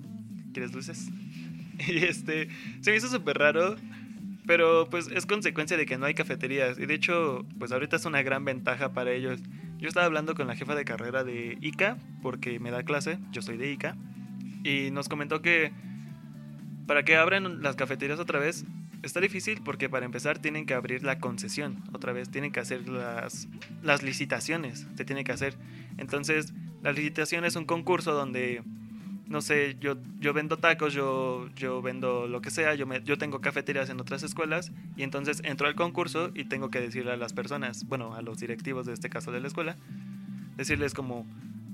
¿Quieres 0.52 0.72
dulces? 0.72 1.08
Y 1.86 1.98
este, 2.04 2.48
se 2.80 2.90
me 2.90 2.96
hizo 2.96 3.08
súper 3.08 3.36
raro. 3.36 3.76
Pero 4.46 4.88
pues 4.88 5.08
es 5.08 5.26
consecuencia 5.26 5.76
de 5.76 5.84
que 5.84 5.98
no 5.98 6.06
hay 6.06 6.14
cafeterías. 6.14 6.78
Y 6.78 6.86
de 6.86 6.94
hecho, 6.94 7.44
pues 7.58 7.72
ahorita 7.72 7.96
es 7.96 8.06
una 8.06 8.22
gran 8.22 8.44
ventaja 8.46 8.92
para 8.94 9.12
ellos. 9.12 9.40
Yo 9.78 9.88
estaba 9.88 10.06
hablando 10.06 10.34
con 10.34 10.46
la 10.46 10.56
jefa 10.56 10.74
de 10.74 10.86
carrera 10.86 11.24
de 11.24 11.58
ICA, 11.60 11.98
porque 12.22 12.58
me 12.60 12.70
da 12.70 12.82
clase, 12.84 13.18
yo 13.32 13.42
soy 13.42 13.58
de 13.58 13.70
ICA. 13.72 13.96
Y 14.64 14.90
nos 14.90 15.08
comentó 15.08 15.42
que 15.42 15.72
para 16.86 17.04
que 17.04 17.16
abran 17.16 17.62
las 17.62 17.76
cafeterías 17.76 18.18
otra 18.20 18.38
vez, 18.38 18.64
está 19.02 19.20
difícil 19.20 19.60
porque 19.64 19.88
para 19.88 20.06
empezar 20.06 20.38
tienen 20.38 20.66
que 20.66 20.74
abrir 20.74 21.02
la 21.02 21.18
concesión 21.18 21.82
otra 21.92 22.12
vez, 22.12 22.30
tienen 22.30 22.52
que 22.52 22.60
hacer 22.60 22.88
las, 22.88 23.48
las 23.82 24.02
licitaciones, 24.02 24.86
se 24.96 25.04
tiene 25.04 25.24
que 25.24 25.32
hacer. 25.32 25.54
Entonces, 25.98 26.52
la 26.82 26.92
licitación 26.92 27.44
es 27.44 27.56
un 27.56 27.64
concurso 27.64 28.12
donde, 28.12 28.62
no 29.28 29.40
sé, 29.42 29.76
yo, 29.80 29.96
yo 30.20 30.32
vendo 30.32 30.56
tacos, 30.56 30.92
yo, 30.94 31.48
yo 31.56 31.82
vendo 31.82 32.26
lo 32.28 32.40
que 32.40 32.50
sea, 32.50 32.74
yo, 32.74 32.86
me- 32.86 33.02
yo 33.02 33.18
tengo 33.18 33.40
cafeterías 33.40 33.90
en 33.90 34.00
otras 34.00 34.22
escuelas 34.22 34.72
y 34.96 35.02
entonces 35.02 35.42
entro 35.44 35.66
al 35.66 35.74
concurso 35.74 36.30
y 36.34 36.44
tengo 36.44 36.70
que 36.70 36.80
decirle 36.80 37.12
a 37.12 37.16
las 37.16 37.32
personas, 37.32 37.84
bueno, 37.88 38.14
a 38.14 38.22
los 38.22 38.38
directivos 38.38 38.86
de 38.86 38.92
este 38.92 39.08
caso 39.08 39.32
de 39.32 39.40
la 39.40 39.48
escuela, 39.48 39.76
decirles 40.56 40.94
como, 40.94 41.26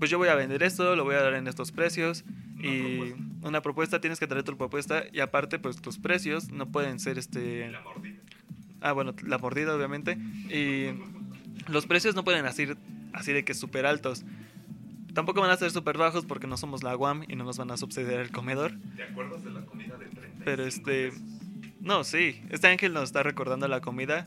pues 0.03 0.11
yo 0.11 0.19
voy 0.19 0.31
a 0.31 0.35
vender 0.35 0.65
esto, 0.65 0.97
lo 0.97 1.05
voy 1.05 1.15
a 1.15 1.23
dar 1.23 1.35
en 1.35 1.47
estos 1.47 1.71
precios. 1.71 2.25
Y 2.59 3.15
una 3.43 3.62
propuesta. 3.62 4.01
Tienes 4.01 4.19
que 4.19 4.27
traer 4.27 4.43
tu 4.43 4.57
propuesta. 4.57 5.05
Y 5.12 5.21
aparte 5.21 5.61
pues 5.61 5.81
tus 5.81 5.99
precios 5.99 6.51
no 6.51 6.67
pueden 6.73 6.99
ser 6.99 7.19
este 7.19 7.71
La 7.71 7.83
mordida. 7.83 8.19
ah 8.81 8.91
bueno 8.91 9.15
la 9.25 9.38
mordida 9.38 9.77
obviamente. 9.77 10.19
Y 10.51 10.88
los 11.71 11.87
precios 11.87 12.17
no 12.17 12.25
pueden 12.25 12.47
así 12.47 12.67
así 13.12 13.33
de 13.33 13.45
que 13.45 13.55
súper 13.55 13.87
altos. 13.87 14.25
Tampoco 15.15 15.41
van 15.41 15.51
a 15.51 15.57
ser 15.57 15.71
súper 15.71 15.99
bajos 15.99 16.27
porque 16.27 16.49
no 16.49 16.57
somos 16.57 16.83
la 16.83 16.97
UAM 16.97 17.23
y 17.29 17.37
no 17.37 17.45
nos 17.45 17.59
van 17.59 17.71
a 17.71 17.77
subsidiar 17.77 18.19
el 18.19 18.33
comedor. 18.33 18.73
¿Te 18.97 19.05
acuerdas 19.05 19.45
de 19.45 19.53
la 19.53 19.61
comida 19.61 19.97
de 19.99 20.07
30? 20.07 20.45
pero 20.45 20.67
este 20.67 21.12
no 21.81 22.03
sí 22.03 22.43
este 22.51 22.67
ángel 22.67 22.93
nos 22.93 23.05
está 23.05 23.23
recordando 23.23 23.69
la 23.69 23.81
comida 23.81 24.27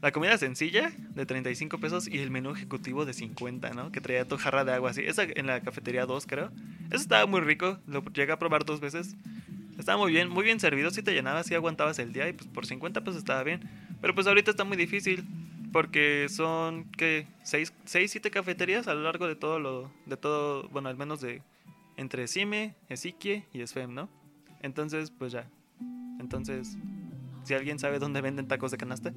la 0.00 0.12
comida 0.12 0.38
sencilla 0.38 0.92
de 1.14 1.26
35 1.26 1.78
pesos 1.78 2.06
y 2.06 2.18
el 2.18 2.30
menú 2.30 2.52
ejecutivo 2.52 3.04
de 3.04 3.12
50, 3.12 3.70
¿no? 3.70 3.90
Que 3.90 4.00
traía 4.00 4.26
tu 4.26 4.36
jarra 4.36 4.64
de 4.64 4.72
agua 4.72 4.90
así. 4.90 5.02
Esa 5.02 5.24
en 5.24 5.46
la 5.46 5.60
cafetería 5.60 6.06
2, 6.06 6.26
creo. 6.26 6.50
Eso 6.86 7.02
estaba 7.02 7.26
muy 7.26 7.40
rico. 7.40 7.78
Lo 7.86 8.04
llegué 8.04 8.32
a 8.32 8.38
probar 8.38 8.64
dos 8.64 8.80
veces. 8.80 9.16
Estaba 9.78 9.98
muy 9.98 10.12
bien, 10.12 10.28
muy 10.28 10.44
bien 10.44 10.60
servido. 10.60 10.90
Si 10.90 11.02
te 11.02 11.12
llenabas, 11.12 11.46
si 11.46 11.54
aguantabas 11.54 11.98
el 11.98 12.12
día 12.12 12.28
y 12.28 12.32
pues 12.32 12.48
por 12.48 12.66
50 12.66 13.00
pesos 13.02 13.18
estaba 13.18 13.42
bien. 13.42 13.68
Pero 14.00 14.14
pues 14.14 14.26
ahorita 14.26 14.50
está 14.50 14.64
muy 14.64 14.76
difícil 14.76 15.24
porque 15.72 16.28
son, 16.28 16.84
¿qué? 16.92 17.26
6, 17.42 17.72
7 17.84 18.30
cafeterías 18.30 18.88
a 18.88 18.94
lo 18.94 19.02
largo 19.02 19.26
de 19.26 19.34
todo 19.34 19.58
lo, 19.58 19.90
de 20.06 20.16
todo, 20.16 20.68
bueno, 20.68 20.88
al 20.88 20.96
menos 20.96 21.20
de 21.20 21.42
entre 21.96 22.28
Cime, 22.28 22.74
Esiquie 22.88 23.44
y 23.52 23.60
Esfem, 23.60 23.92
¿no? 23.92 24.08
Entonces, 24.62 25.10
pues 25.10 25.32
ya. 25.32 25.48
Entonces, 26.20 26.76
si 27.44 27.54
alguien 27.54 27.78
sabe 27.78 27.98
dónde 27.98 28.20
venden 28.20 28.48
tacos 28.48 28.70
de 28.70 28.76
canasta, 28.76 29.12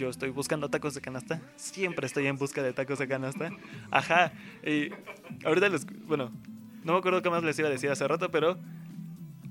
yo 0.00 0.08
estoy 0.08 0.30
buscando 0.30 0.70
tacos 0.70 0.94
de 0.94 1.02
canasta. 1.02 1.42
Siempre 1.56 2.06
estoy 2.06 2.26
en 2.26 2.38
busca 2.38 2.62
de 2.62 2.72
tacos 2.72 2.98
de 2.98 3.06
canasta. 3.06 3.50
Ajá. 3.90 4.32
Y 4.64 4.88
ahorita 5.44 5.68
les. 5.68 5.84
Bueno, 6.06 6.32
no 6.84 6.94
me 6.94 6.98
acuerdo 6.98 7.20
qué 7.20 7.28
más 7.28 7.44
les 7.44 7.58
iba 7.58 7.68
a 7.68 7.70
decir 7.70 7.90
hace 7.90 8.08
rato, 8.08 8.30
pero 8.30 8.56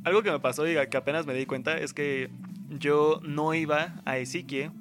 algo 0.03 0.23
que 0.23 0.31
me 0.31 0.39
pasó 0.39 0.67
y 0.67 0.73
que 0.89 0.97
apenas 0.97 1.27
me 1.27 1.35
di 1.35 1.45
cuenta 1.45 1.77
es 1.77 1.93
que 1.93 2.31
yo 2.79 3.21
no 3.23 3.53
iba 3.53 4.01
a 4.05 4.17
Esiquie. 4.17 4.71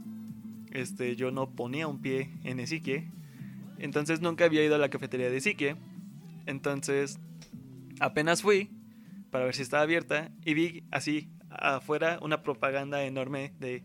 Este, 0.73 1.17
yo 1.17 1.31
no 1.31 1.51
ponía 1.51 1.87
un 1.87 2.01
pie 2.01 2.31
en 2.45 2.61
Esiquie. 2.61 3.11
Entonces 3.79 4.23
nunca 4.23 4.47
había 4.47 4.65
ido 4.65 4.75
a 4.75 4.79
la 4.79 4.89
cafetería 4.89 5.29
de 5.29 5.37
Esiquie. 5.37 5.77
Entonces, 6.47 7.21
apenas 8.01 8.41
fui 8.41 8.71
para 9.31 9.45
ver 9.45 9.55
si 9.55 9.61
estaba 9.61 9.83
abierta 9.83 10.31
y 10.47 10.55
vi 10.55 10.85
así 10.91 11.29
afuera 11.51 12.19
una 12.23 12.43
propaganda 12.43 13.05
enorme 13.05 13.53
de 13.61 13.83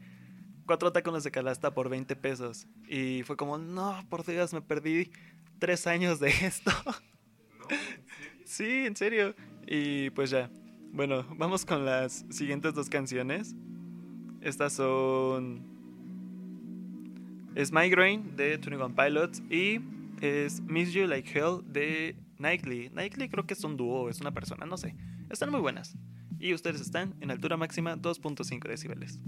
cuatro 0.66 0.92
tacones 0.92 1.24
de 1.24 1.32
canasta 1.32 1.74
por 1.74 1.90
20 1.90 2.16
pesos. 2.16 2.68
Y 2.88 3.24
fue 3.24 3.38
como, 3.38 3.58
no, 3.58 4.06
por 4.10 4.26
Dios, 4.26 4.54
me 4.54 4.62
perdí 4.62 5.12
tres 5.60 5.88
años 5.88 6.20
de 6.20 6.30
esto. 6.30 6.72
sí, 8.46 8.86
en 8.86 8.96
serio. 8.96 9.36
Y 9.68 10.10
pues 10.12 10.30
ya. 10.30 10.50
Bueno, 10.92 11.26
vamos 11.38 11.66
con 11.66 11.86
las 11.86 12.26
siguientes 12.30 12.74
dos 12.74 12.90
canciones. 12.90 13.56
Estas 14.42 14.74
son... 14.74 15.72
Es 17.56 17.72
Migraine 17.72 18.32
de 18.36 18.58
21 18.58 18.96
Pilots 18.96 19.44
y 19.50 19.80
es 20.22 20.62
Miss 20.62 20.92
You 20.92 21.06
Like 21.06 21.38
Hell 21.38 21.62
de 21.66 22.16
Nightly. 22.40 22.90
Nightly 22.90 23.30
creo 23.30 23.46
que 23.46 23.54
es 23.54 23.64
un 23.64 23.78
dúo, 23.78 24.10
es 24.10 24.22
una 24.22 24.32
persona, 24.32 24.66
no 24.66 24.76
sé. 24.78 24.96
Están 25.30 25.52
muy 25.52 25.62
buenas. 25.62 25.96
Y 26.40 26.54
ustedes 26.54 26.82
están 26.82 27.14
en 27.22 27.30
altura 27.30 27.56
máxima 27.56 27.96
2.5 27.96 28.68
decibeles. 28.68 29.20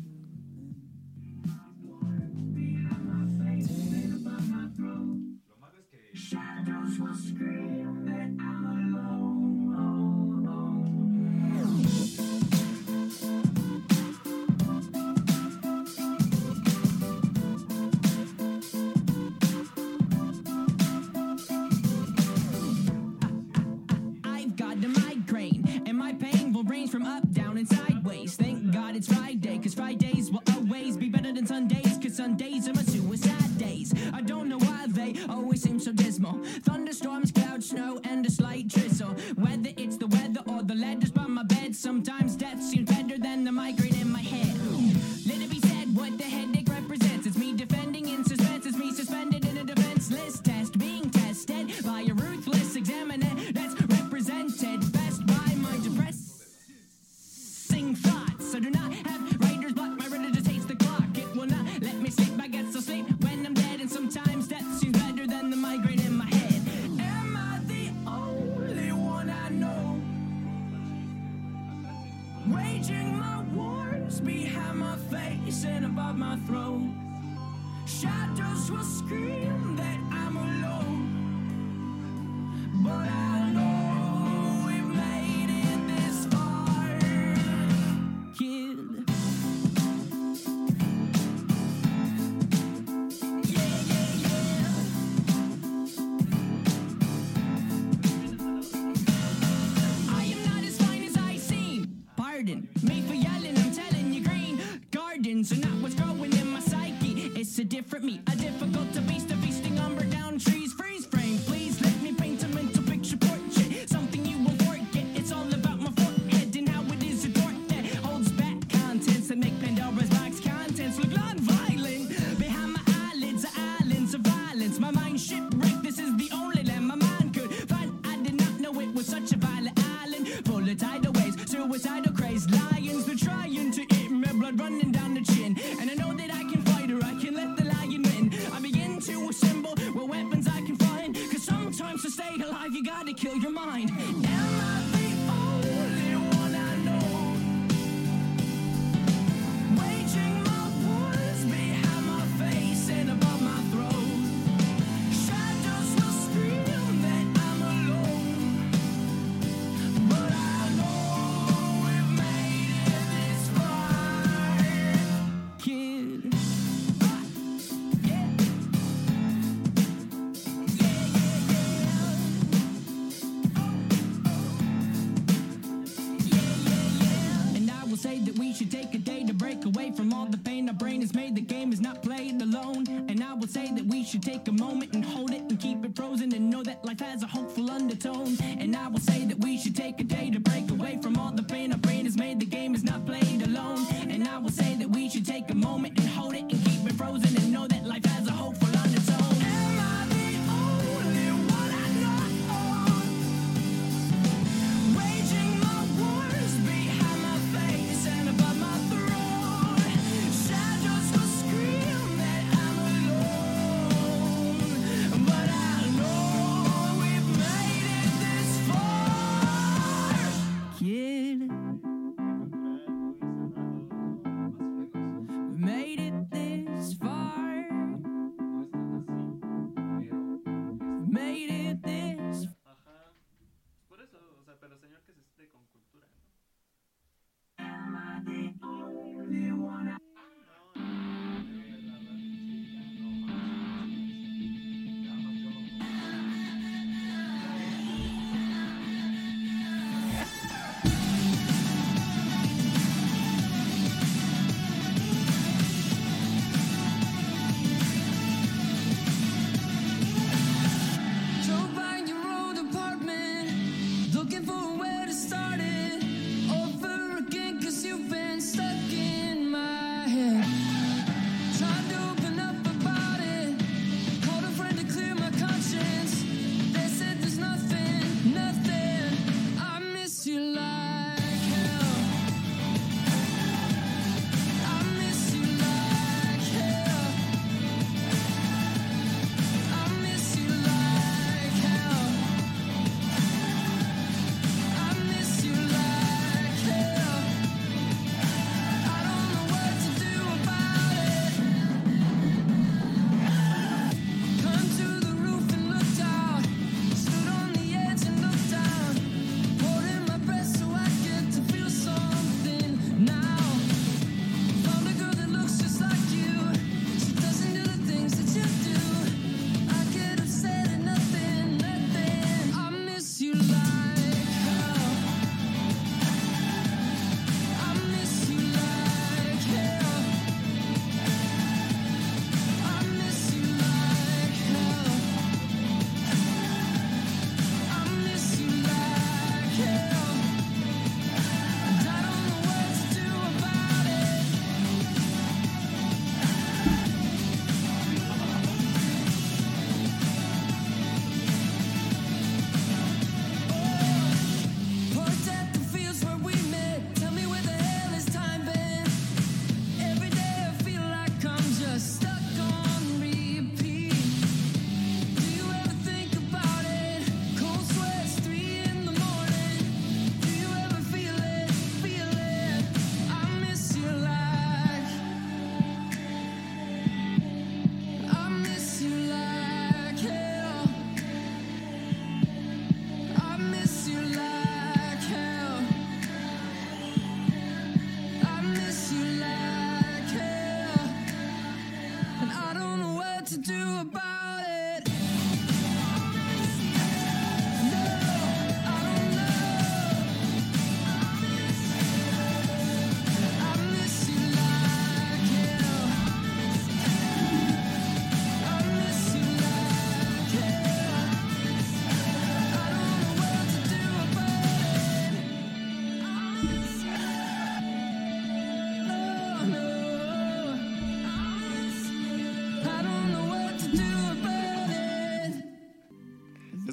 that 194.79 194.89
we 194.89 195.09
should 195.09 195.25
take 195.25 195.49
a 195.51 195.55
moment 195.55 195.97
and 195.99 196.07
hold 196.09 196.33
it 196.33 196.41
and 196.41 196.51
keep 196.65 196.85
it 196.85 196.93
frozen 196.93 197.35
and 197.37 197.51
know 197.51 197.67
that 197.67 197.85
life 197.85 198.05
has 198.05 198.27
a 198.27 198.31
hope. 198.31 198.64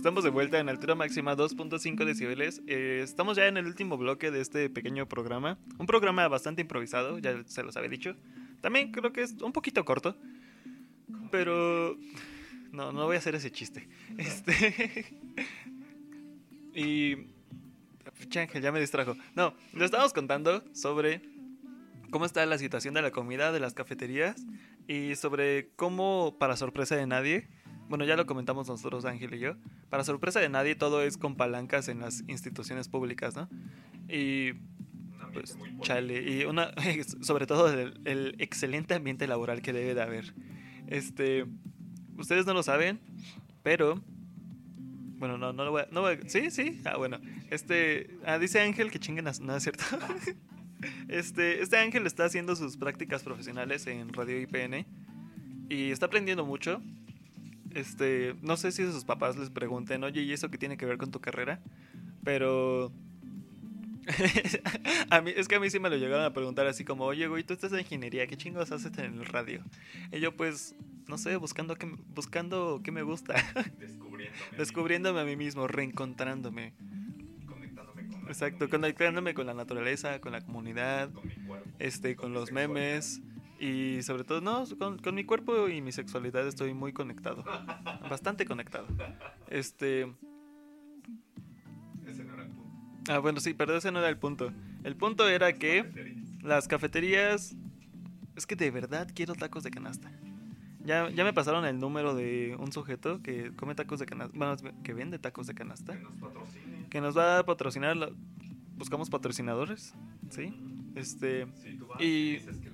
Estamos 0.02 0.24
de 0.24 0.30
vuelta 0.30 0.58
en 0.58 0.68
altura 0.68 0.96
máxima 0.96 1.36
2.5 1.36 2.04
decibeles. 2.04 2.60
Eh, 2.66 3.02
estamos 3.04 3.36
ya 3.36 3.46
en 3.46 3.56
el 3.56 3.66
último 3.66 3.96
bloque 3.96 4.32
de 4.32 4.40
este 4.40 4.68
pequeño 4.68 5.06
programa. 5.06 5.58
Un 5.78 5.86
programa 5.86 6.26
bastante 6.26 6.60
improvisado, 6.60 7.20
ya 7.20 7.40
se 7.46 7.62
los 7.62 7.76
había 7.76 7.88
dicho. 7.88 8.16
También 8.60 8.90
creo 8.90 9.12
que 9.12 9.22
es 9.22 9.40
un 9.40 9.52
poquito 9.52 9.84
corto. 9.84 10.16
Pero... 11.30 11.96
No, 12.72 12.90
no 12.90 13.04
voy 13.04 13.14
a 13.14 13.20
hacer 13.20 13.36
ese 13.36 13.52
chiste. 13.52 13.88
Este... 14.18 15.06
y... 16.74 17.28
Ángel, 18.36 18.60
ya 18.60 18.72
me 18.72 18.80
distrajo. 18.80 19.16
No, 19.36 19.54
lo 19.72 19.84
estábamos 19.84 20.12
contando 20.12 20.64
sobre 20.74 21.22
cómo 22.10 22.24
está 22.24 22.44
la 22.44 22.58
situación 22.58 22.94
de 22.94 23.02
la 23.02 23.12
comida 23.12 23.52
de 23.52 23.60
las 23.60 23.72
cafeterías 23.72 24.34
y 24.88 25.14
sobre 25.14 25.70
cómo, 25.76 26.38
para 26.40 26.56
sorpresa 26.56 26.96
de 26.96 27.06
nadie, 27.06 27.46
bueno, 27.92 28.06
ya 28.06 28.16
lo 28.16 28.24
comentamos 28.24 28.68
nosotros, 28.68 29.04
Ángel 29.04 29.34
y 29.34 29.38
yo, 29.38 29.54
para 29.90 30.02
sorpresa 30.02 30.40
de 30.40 30.48
nadie 30.48 30.74
todo 30.74 31.02
es 31.02 31.18
con 31.18 31.36
palancas 31.36 31.88
en 31.88 32.00
las 32.00 32.24
instituciones 32.26 32.88
públicas, 32.88 33.36
¿no? 33.36 33.50
Y 34.08 34.54
pues 35.34 35.58
chale, 35.82 36.22
y 36.22 36.44
una, 36.44 36.72
sobre 37.20 37.46
todo 37.46 37.70
el, 37.70 38.00
el, 38.06 38.34
excelente 38.38 38.94
ambiente 38.94 39.26
laboral 39.26 39.60
que 39.60 39.74
debe 39.74 39.94
de 39.94 40.00
haber. 40.00 40.32
Este, 40.86 41.44
ustedes 42.16 42.46
no 42.46 42.54
lo 42.54 42.62
saben, 42.62 42.98
pero... 43.62 44.02
Bueno, 45.18 45.36
no, 45.36 45.52
no 45.52 45.66
lo 45.66 45.72
voy 45.72 45.82
a... 45.82 45.88
No 45.92 46.00
voy 46.00 46.14
a 46.14 46.28
sí, 46.30 46.50
sí, 46.50 46.80
ah, 46.86 46.96
bueno. 46.96 47.20
Este, 47.50 48.16
ah, 48.24 48.38
dice 48.38 48.62
Ángel 48.62 48.90
que 48.90 49.00
chinguen, 49.00 49.28
a, 49.28 49.32
no 49.38 49.54
es 49.54 49.64
cierto. 49.64 49.84
Este, 51.08 51.62
este 51.62 51.76
Ángel 51.76 52.06
está 52.06 52.24
haciendo 52.24 52.56
sus 52.56 52.78
prácticas 52.78 53.22
profesionales 53.22 53.86
en 53.86 54.12
Radio 54.14 54.40
IPN 54.40 54.86
y 55.68 55.90
está 55.90 56.06
aprendiendo 56.06 56.46
mucho. 56.46 56.82
Este, 57.74 58.34
no 58.42 58.56
sé 58.56 58.72
si 58.72 58.84
sus 58.84 59.04
papás 59.04 59.36
les 59.36 59.50
pregunten, 59.50 60.04
oye, 60.04 60.22
¿y 60.22 60.32
eso 60.32 60.50
qué 60.50 60.58
tiene 60.58 60.76
que 60.76 60.86
ver 60.86 60.98
con 60.98 61.10
tu 61.10 61.20
carrera? 61.20 61.60
Pero 62.24 62.92
a 65.10 65.20
mí, 65.20 65.32
es 65.36 65.48
que 65.48 65.54
a 65.56 65.60
mí 65.60 65.70
sí 65.70 65.78
me 65.78 65.90
lo 65.90 65.96
llegaron 65.96 66.24
a 66.24 66.32
preguntar 66.32 66.66
así 66.66 66.84
como, 66.84 67.04
oye, 67.04 67.26
güey, 67.28 67.44
tú 67.44 67.54
estás 67.54 67.72
en 67.72 67.80
ingeniería, 67.80 68.26
¿qué 68.26 68.36
chingos 68.36 68.70
haces 68.72 68.96
en 68.98 69.14
el 69.18 69.24
radio? 69.26 69.62
Y 70.12 70.20
yo 70.20 70.36
pues, 70.36 70.74
no 71.08 71.18
sé, 71.18 71.36
buscando 71.36 71.76
qué, 71.76 71.86
buscando 72.14 72.80
qué 72.82 72.90
me 72.92 73.02
gusta, 73.02 73.34
Descubriéndome. 73.78 74.56
descubriéndome 74.58 75.20
a 75.20 75.24
mí 75.24 75.36
mismo, 75.36 75.66
reencontrándome. 75.68 76.74
Conectándome 77.46 78.06
con 78.08 78.22
la 78.24 78.28
Exacto, 78.28 78.58
comunidad, 78.58 78.70
conectándome 78.70 79.34
con 79.34 79.46
la 79.46 79.54
naturaleza, 79.54 80.20
con 80.20 80.32
la 80.32 80.40
comunidad, 80.40 81.10
con 81.12 81.26
mi 81.26 81.34
cuerpo. 81.46 81.70
este, 81.78 82.16
con 82.16 82.32
los 82.34 82.50
memes 82.52 83.20
y 83.64 84.02
sobre 84.02 84.24
todo, 84.24 84.40
no, 84.40 84.64
con, 84.78 84.98
con 84.98 85.14
mi 85.14 85.24
cuerpo 85.24 85.68
y 85.68 85.80
mi 85.80 85.92
sexualidad 85.92 86.46
estoy 86.48 86.74
muy 86.74 86.92
conectado, 86.92 87.44
bastante 88.10 88.44
conectado. 88.44 88.86
Este, 89.48 90.02
Ese 92.06 92.24
no 92.24 92.34
era 92.34 92.42
el 92.44 92.50
punto. 92.50 93.12
ah, 93.12 93.18
bueno, 93.18 93.40
sí, 93.40 93.54
pero 93.54 93.76
ese 93.76 93.90
no 93.92 93.98
era 94.00 94.08
el 94.08 94.16
punto. 94.18 94.52
El 94.84 94.96
punto 94.96 95.28
era 95.28 95.52
que 95.52 95.84
las 96.42 96.66
cafeterías, 96.68 97.54
es 98.36 98.46
que 98.46 98.56
de 98.56 98.70
verdad 98.70 99.08
quiero 99.14 99.34
tacos 99.34 99.62
de 99.62 99.70
canasta. 99.70 100.10
Ya, 100.84 101.08
ya 101.10 101.22
me 101.22 101.32
pasaron 101.32 101.64
el 101.64 101.78
número 101.78 102.14
de 102.16 102.56
un 102.58 102.72
sujeto 102.72 103.22
que 103.22 103.52
come 103.54 103.76
tacos 103.76 104.00
de 104.00 104.06
canasta, 104.06 104.36
bueno, 104.36 104.56
que 104.82 104.92
vende 104.94 105.20
tacos 105.20 105.46
de 105.46 105.54
canasta, 105.54 105.94
Que 105.96 106.02
nos 106.02 106.14
patrocine. 106.16 106.86
que 106.90 107.00
nos 107.00 107.16
va 107.16 107.38
a 107.38 107.46
patrocinar, 107.46 108.10
buscamos 108.76 109.08
patrocinadores, 109.08 109.94
¿sí? 110.30 110.52
Este, 110.96 111.46
Si 111.62 111.76
tú 111.76 111.86
vas 111.86 112.00
Y- 112.00 112.04
y 112.04 112.32
dices 112.38 112.58
que. 112.58 112.71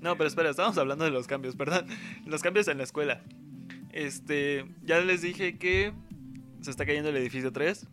No, 0.00 0.16
pero 0.16 0.28
espera, 0.28 0.50
estábamos 0.50 0.78
hablando 0.78 1.04
de 1.04 1.10
los 1.10 1.26
cambios, 1.26 1.56
perdón. 1.56 1.86
Los 2.26 2.42
cambios 2.42 2.68
en 2.68 2.78
la 2.78 2.84
escuela. 2.84 3.22
Este, 3.92 4.66
ya 4.84 5.00
les 5.00 5.22
dije 5.22 5.56
que 5.58 5.92
se 6.60 6.70
está 6.70 6.84
cayendo 6.84 7.10
el 7.10 7.16
edificio 7.16 7.52
3. 7.52 7.86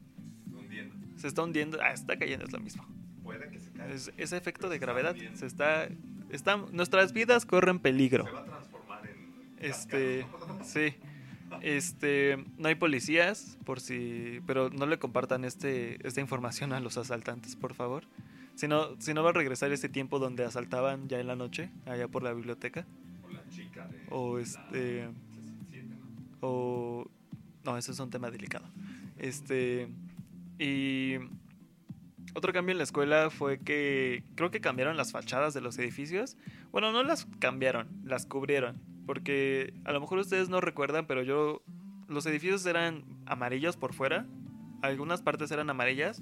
Hundiendo. 0.52 0.96
Se 1.18 1.28
está 1.28 1.44
hundiendo. 1.44 1.80
Ah, 1.82 1.92
está 1.92 2.18
cayendo, 2.18 2.46
es 2.46 2.52
lo 2.52 2.60
mismo. 2.60 2.86
Puede 3.24 3.50
que 3.50 3.60
se 3.60 3.72
caiga. 3.72 3.94
Es, 3.94 4.12
ese 4.18 4.38
efecto 4.38 4.70
de 4.70 4.80
gravedad. 4.80 5.14
hundiendo. 5.14 5.38
Se 5.38 5.46
está, 5.46 5.88
está. 6.30 6.58
Nuestras 6.58 7.14
vidas 7.14 7.46
corren 7.46 7.80
peligro. 7.80 8.26
Se 8.26 8.32
va 8.32 8.40
a 8.42 8.46
transformar 8.46 9.08
en. 9.08 9.56
Este, 9.60 10.26
sí. 10.64 10.96
Este, 11.62 12.44
no 12.58 12.68
hay 12.68 12.76
policías, 12.76 13.58
por 13.64 13.80
si. 13.80 14.42
Pero 14.46 14.70
no 14.70 14.86
le 14.86 15.00
compartan 15.00 15.46
este, 15.46 16.06
esta 16.06 16.20
información 16.20 16.74
a 16.74 16.80
los 16.80 16.98
asaltantes, 16.98 17.56
por 17.56 17.74
favor. 17.74 18.06
Si 18.56 18.68
no, 18.68 19.00
si 19.00 19.14
no 19.14 19.24
va 19.24 19.32
a 19.32 19.34
regresar 19.34 19.72
ese 19.72 19.90
tiempo 19.90 20.20
donde 20.20 20.46
asaltaban 20.46 21.08
ya 21.08 21.20
en 21.20 21.28
la 21.28 21.36
noche, 21.36 21.72
allá 21.86 22.08
por 22.08 22.24
la 22.24 22.34
biblioteca. 22.34 22.86
O 23.24 23.30
la 23.30 23.48
chica 23.50 23.88
de. 23.88 24.06
O 24.10 24.40
este. 24.40 25.10
67, 25.10 25.88
¿no? 25.90 26.38
o 26.42 27.08
no, 27.64 27.78
eso 27.78 27.92
es 27.92 28.00
un 28.00 28.10
tema 28.10 28.30
delicado. 28.30 28.66
Este 29.18 29.90
y 30.60 31.16
otro 32.36 32.54
cambio 32.54 32.72
en 32.72 32.78
la 32.78 32.84
escuela 32.84 33.30
fue 33.30 33.60
que 33.60 34.24
creo 34.36 34.52
que 34.52 34.62
cambiaron 34.62 34.98
las 34.98 35.12
fachadas 35.12 35.54
de 35.54 35.62
los 35.62 35.78
edificios. 35.78 36.38
Bueno, 36.72 36.92
no 36.92 37.04
las 37.04 37.26
cambiaron, 37.40 37.88
las 38.04 38.26
cubrieron, 38.26 38.82
porque 39.06 39.74
a 39.86 39.92
lo 39.92 40.02
mejor 40.02 40.20
ustedes 40.20 40.50
no 40.50 40.62
recuerdan, 40.62 41.06
pero 41.06 41.22
yo 41.24 41.62
los 42.08 42.26
edificios 42.26 42.66
eran 42.66 43.04
amarillos 43.26 43.78
por 43.78 43.94
fuera, 43.94 44.26
algunas 44.82 45.22
partes 45.22 45.52
eran 45.52 45.70
amarillas 45.70 46.22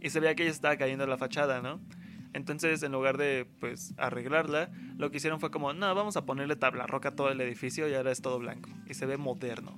y 0.00 0.10
se 0.10 0.20
veía 0.20 0.34
que 0.34 0.44
ya 0.44 0.50
estaba 0.50 0.76
cayendo 0.76 1.06
la 1.06 1.18
fachada, 1.18 1.60
¿no? 1.62 1.80
Entonces, 2.32 2.82
en 2.82 2.92
lugar 2.92 3.16
de 3.16 3.46
pues 3.60 3.94
arreglarla, 3.96 4.70
lo 4.96 5.10
que 5.10 5.16
hicieron 5.16 5.40
fue 5.40 5.50
como, 5.50 5.72
no, 5.72 5.94
vamos 5.94 6.16
a 6.16 6.26
ponerle 6.26 6.56
tabla 6.56 6.86
roca 6.86 7.10
a 7.10 7.16
todo 7.16 7.30
el 7.30 7.40
edificio 7.40 7.88
y 7.88 7.94
ahora 7.94 8.12
es 8.12 8.20
todo 8.20 8.38
blanco 8.38 8.70
y 8.86 8.94
se 8.94 9.06
ve 9.06 9.16
moderno. 9.16 9.72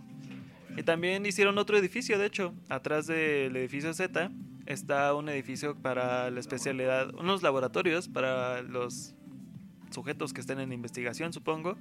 Y 0.76 0.82
también 0.82 1.26
hicieron 1.26 1.58
otro 1.58 1.76
edificio, 1.78 2.18
de 2.18 2.26
hecho, 2.26 2.54
atrás 2.68 3.06
del 3.06 3.54
edificio 3.56 3.92
Z 3.92 4.30
está 4.66 5.14
un 5.14 5.28
edificio 5.28 5.74
para 5.74 6.30
la 6.30 6.40
especialidad, 6.40 7.12
unos 7.14 7.42
laboratorios 7.42 8.08
para 8.08 8.62
los 8.62 9.14
sujetos 9.90 10.32
que 10.32 10.40
estén 10.40 10.60
en 10.60 10.72
investigación, 10.72 11.32
supongo. 11.32 11.76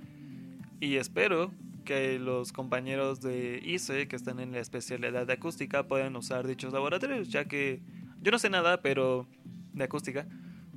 Y 0.80 0.96
espero 0.96 1.52
que 1.86 2.20
los 2.20 2.52
compañeros 2.52 3.22
de 3.22 3.62
ICE 3.64 4.08
que 4.08 4.16
están 4.16 4.40
en 4.40 4.52
la 4.52 4.60
especialidad 4.60 5.28
de 5.28 5.34
acústica 5.34 5.88
puedan 5.88 6.16
usar 6.16 6.48
dichos 6.48 6.74
laboratorios, 6.74 7.30
ya 7.30 7.46
que 7.46 7.82
yo 8.22 8.32
no 8.32 8.40
sé 8.40 8.50
nada, 8.50 8.82
pero 8.82 9.28
de 9.74 9.84
acústica, 9.84 10.28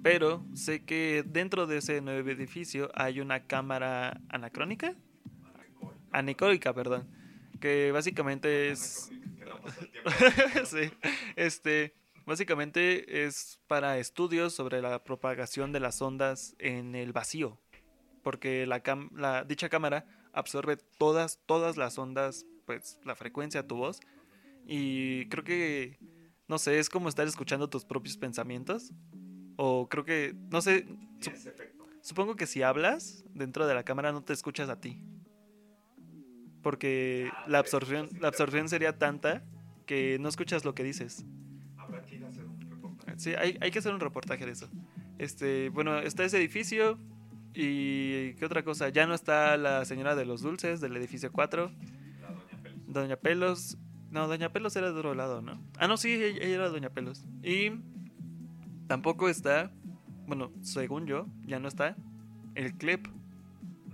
pero 0.03 0.45
sé 0.55 0.85
que 0.85 1.25
dentro 1.27 1.67
de 1.67 1.79
ese 1.79 2.01
nuevo 2.01 2.29
edificio 2.31 2.91
hay 2.95 3.21
una 3.21 3.47
cámara 3.47 4.21
anacrónica, 4.29 4.95
anicóica, 6.11 6.73
perdón, 6.75 7.09
que 7.61 7.91
básicamente 7.93 8.71
es 8.71 9.11
sí, 10.65 10.91
este, 11.37 11.95
básicamente 12.27 13.25
es 13.25 13.61
para 13.67 13.99
estudios 13.99 14.55
sobre 14.55 14.81
la 14.83 15.03
propagación 15.05 15.73
de 15.73 15.81
las 15.81 16.01
ondas 16.03 16.55
en 16.59 16.95
el 16.95 17.13
vacío, 17.13 17.59
porque 18.23 18.67
la, 18.67 18.83
cam- 18.83 19.11
la 19.13 19.45
dicha 19.45 19.69
cámara 19.69 20.07
absorbe 20.33 20.77
todas, 20.99 21.41
todas 21.47 21.77
las 21.77 21.99
ondas, 21.99 22.47
pues 22.67 22.99
la 23.05 23.15
frecuencia 23.17 23.63
de 23.63 23.69
tu 23.69 23.77
voz, 23.77 24.01
y 24.67 25.27
creo 25.29 25.45
que, 25.45 25.99
no 26.49 26.59
sé, 26.59 26.79
es 26.79 26.89
como 26.89 27.09
estar 27.09 27.27
escuchando 27.27 27.69
tus 27.69 27.85
propios 27.85 28.17
pensamientos, 28.17 28.93
o 29.57 29.89
creo 29.89 30.05
que, 30.05 30.35
no 30.51 30.61
sé, 30.61 30.87
sup- 31.21 31.55
supongo 32.03 32.37
que 32.37 32.47
si 32.47 32.63
hablas 32.63 33.25
dentro 33.35 33.67
de 33.67 33.75
la 33.75 33.85
cámara 33.85 34.13
no 34.13 34.23
te 34.23 34.33
escuchas 34.33 34.69
a 34.69 34.81
ti. 34.81 34.99
Porque 36.63 37.31
Ah, 37.35 37.45
la 37.49 37.59
absorción, 37.59 38.09
la 38.21 38.29
absorción 38.29 38.69
sería 38.69 38.97
tanta 38.99 39.43
que 39.87 40.19
no 40.21 40.29
escuchas 40.29 40.65
lo 40.65 40.75
que 40.75 40.85
dices. 40.85 41.25
Habrá 41.77 42.03
que 42.03 42.17
ir 42.17 42.25
a 42.25 42.29
hacer 42.29 42.45
un 42.45 42.61
reportaje. 42.61 43.19
Sí, 43.19 43.35
hay, 43.35 43.59
hay 43.61 43.71
que 43.71 43.79
hacer 43.81 43.93
un 43.93 44.01
reportaje 44.01 44.47
de 44.47 44.53
eso. 44.53 44.69
Este, 45.19 45.71
bueno, 45.71 45.99
está 45.99 46.25
ese 46.25 46.39
edificio 46.39 46.99
y 47.53 48.35
¿qué 48.35 48.45
otra 48.47 48.63
cosa? 48.63 48.89
Ya 48.91 49.07
no 49.07 49.15
está 49.15 49.57
la 49.57 49.85
señora 49.85 50.15
de 50.15 50.25
los 50.25 50.41
dulces 50.43 50.81
del 50.81 50.97
edificio 50.97 51.33
4, 51.33 51.73
La. 52.21 52.73
Doña 52.87 53.17
Pelos. 53.17 53.77
No, 54.13 54.29
Doña 54.29 54.53
Pelos 54.53 54.77
era 54.77 54.93
de 54.93 54.99
otro 54.99 55.15
lado, 55.15 55.41
¿no? 55.43 55.59
Ah, 55.79 55.89
no, 55.89 55.97
sí, 55.97 56.13
ella, 56.13 56.27
ella 56.45 56.55
era 56.55 56.69
Doña 56.69 56.91
Pelos. 56.91 57.25
Y 57.43 57.73
tampoco 58.87 59.29
está, 59.29 59.73
bueno, 60.27 60.53
según 60.61 61.07
yo, 61.07 61.27
ya 61.45 61.59
no 61.59 61.67
está 61.67 61.97
el 62.55 62.75
clip. 62.75 63.09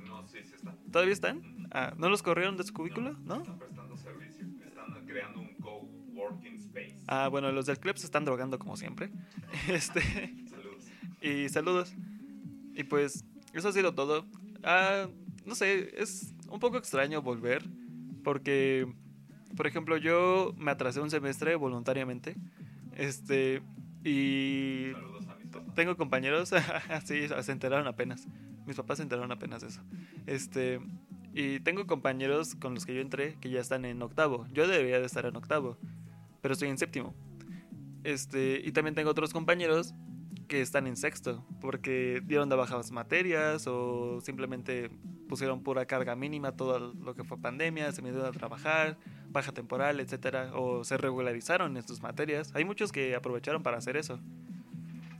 No, 0.06 0.26
sí, 0.26 0.38
sí 0.44 0.54
está. 0.56 0.74
¿Todavía 0.90 1.12
están? 1.14 1.68
Ah, 1.70 1.94
¿No 1.96 2.08
los 2.08 2.22
corrieron 2.22 2.56
de 2.56 2.64
su 2.64 2.72
cubículo? 2.72 3.12
¿No? 3.24 3.36
Están 3.36 3.58
prestando 3.58 3.96
servicio. 3.96 4.44
Están 4.66 5.06
creando 5.06 5.40
un 5.40 5.54
co-working 5.60 6.54
space. 6.56 6.96
Ah, 7.06 7.28
bueno, 7.28 7.52
los 7.52 7.66
del 7.66 7.78
club 7.78 7.96
se 7.96 8.06
están 8.06 8.24
drogando 8.24 8.58
como 8.58 8.76
siempre. 8.76 9.10
Este, 9.68 10.00
Saludos. 10.50 10.84
y 11.22 11.48
saludos. 11.48 11.94
Y 12.74 12.82
pues, 12.84 13.24
eso 13.52 13.68
ha 13.68 13.72
sido 13.72 13.94
todo. 13.94 14.26
Ah, 14.64 15.06
no 15.46 15.54
sé, 15.54 15.94
es 16.00 16.34
un 16.50 16.58
poco 16.58 16.76
extraño 16.76 17.22
volver. 17.22 17.64
Porque, 18.24 18.92
por 19.56 19.66
ejemplo, 19.66 19.96
yo 19.96 20.54
me 20.56 20.70
atrasé 20.70 21.00
un 21.00 21.10
semestre 21.10 21.54
voluntariamente. 21.56 22.36
Este, 22.96 23.62
y 24.04 24.92
tengo 25.74 25.96
compañeros, 25.96 26.50
sí, 27.04 27.28
se 27.28 27.52
enteraron 27.52 27.86
apenas. 27.86 28.26
Mis 28.66 28.76
papás 28.76 28.98
se 28.98 29.02
enteraron 29.02 29.32
apenas 29.32 29.62
de 29.62 29.68
eso. 29.68 29.82
Este, 30.26 30.80
y 31.32 31.60
tengo 31.60 31.86
compañeros 31.86 32.54
con 32.54 32.74
los 32.74 32.84
que 32.84 32.94
yo 32.94 33.00
entré 33.00 33.36
que 33.40 33.50
ya 33.50 33.60
están 33.60 33.84
en 33.84 34.02
octavo. 34.02 34.46
Yo 34.52 34.66
debería 34.66 35.00
de 35.00 35.06
estar 35.06 35.24
en 35.26 35.36
octavo, 35.36 35.76
pero 36.42 36.52
estoy 36.52 36.68
en 36.68 36.78
séptimo. 36.78 37.14
Este, 38.04 38.60
y 38.64 38.72
también 38.72 38.94
tengo 38.94 39.10
otros 39.10 39.32
compañeros 39.32 39.94
que 40.48 40.62
están 40.62 40.86
en 40.86 40.96
sexto, 40.96 41.44
porque 41.60 42.22
dieron 42.24 42.48
de 42.48 42.56
bajas 42.56 42.90
materias 42.90 43.66
o 43.66 44.20
simplemente 44.22 44.90
pusieron 45.28 45.62
pura 45.62 45.84
carga 45.86 46.16
mínima 46.16 46.52
todo 46.52 46.94
lo 46.94 47.14
que 47.14 47.22
fue 47.22 47.38
pandemia, 47.38 47.92
se 47.92 48.00
vinieron 48.00 48.26
a 48.26 48.32
trabajar, 48.32 48.96
baja 49.30 49.52
temporal, 49.52 50.00
etcétera, 50.00 50.52
o 50.54 50.84
se 50.84 50.96
regularizaron 50.96 51.76
en 51.76 51.86
sus 51.86 52.02
materias. 52.02 52.50
Hay 52.54 52.64
muchos 52.64 52.92
que 52.92 53.14
aprovecharon 53.14 53.62
para 53.62 53.76
hacer 53.76 53.96
eso. 53.96 54.18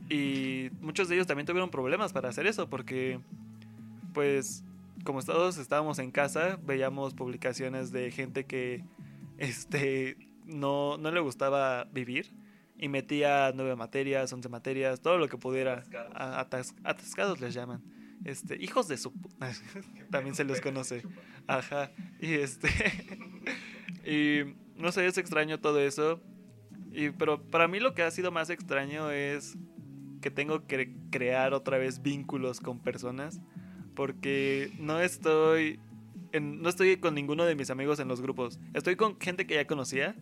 Y 0.09 0.71
muchos 0.81 1.07
de 1.07 1.15
ellos 1.15 1.27
también 1.27 1.45
tuvieron 1.45 1.69
problemas 1.69 2.11
para 2.11 2.29
hacer 2.29 2.47
eso, 2.47 2.67
porque, 2.67 3.19
pues, 4.13 4.63
como 5.03 5.21
todos 5.21 5.59
estábamos 5.59 5.99
en 5.99 6.09
casa, 6.09 6.57
veíamos 6.63 7.13
publicaciones 7.13 7.91
de 7.91 8.09
gente 8.09 8.45
que, 8.45 8.83
este, 9.37 10.17
no, 10.45 10.97
no 10.97 11.11
le 11.11 11.19
gustaba 11.19 11.83
vivir 11.85 12.33
y 12.79 12.87
metía 12.89 13.51
nueve 13.53 13.75
materias, 13.75 14.31
once 14.33 14.49
materias, 14.49 15.01
todo 15.01 15.17
lo 15.17 15.27
que 15.27 15.37
pudiera. 15.37 15.73
Atascados. 15.73 16.11
A- 16.15 16.39
atas- 16.39 16.75
atascados 16.83 17.41
les 17.41 17.53
llaman. 17.53 17.83
Este, 18.25 18.55
hijos 18.61 18.87
de 18.87 18.97
su... 18.97 19.13
también 20.11 20.35
se 20.35 20.43
les 20.45 20.61
conoce. 20.61 21.03
Ajá. 21.47 21.91
Y 22.19 22.33
este. 22.33 22.69
y 24.05 24.55
no 24.75 24.91
sé, 24.91 25.05
es 25.05 25.17
extraño 25.17 25.59
todo 25.59 25.79
eso. 25.79 26.21
Y, 26.91 27.09
pero 27.11 27.41
para 27.43 27.67
mí 27.67 27.79
lo 27.79 27.93
que 27.93 28.01
ha 28.03 28.11
sido 28.11 28.31
más 28.31 28.49
extraño 28.49 29.11
es 29.11 29.57
que 30.21 30.31
tengo 30.31 30.65
que 30.67 30.95
crear 31.11 31.53
otra 31.53 31.77
vez 31.77 32.01
vínculos 32.01 32.59
con 32.59 32.79
personas 32.79 33.39
porque 33.95 34.71
no 34.79 34.99
estoy 34.99 35.79
en- 36.31 36.61
no 36.61 36.69
estoy 36.69 36.97
con 36.97 37.15
ninguno 37.15 37.45
de 37.45 37.55
mis 37.55 37.69
amigos 37.69 37.99
en 37.99 38.07
los 38.07 38.21
grupos. 38.21 38.59
Estoy 38.73 38.95
con 38.95 39.19
gente 39.19 39.45
que 39.47 39.55
ya 39.55 39.65
conocía, 39.67 40.15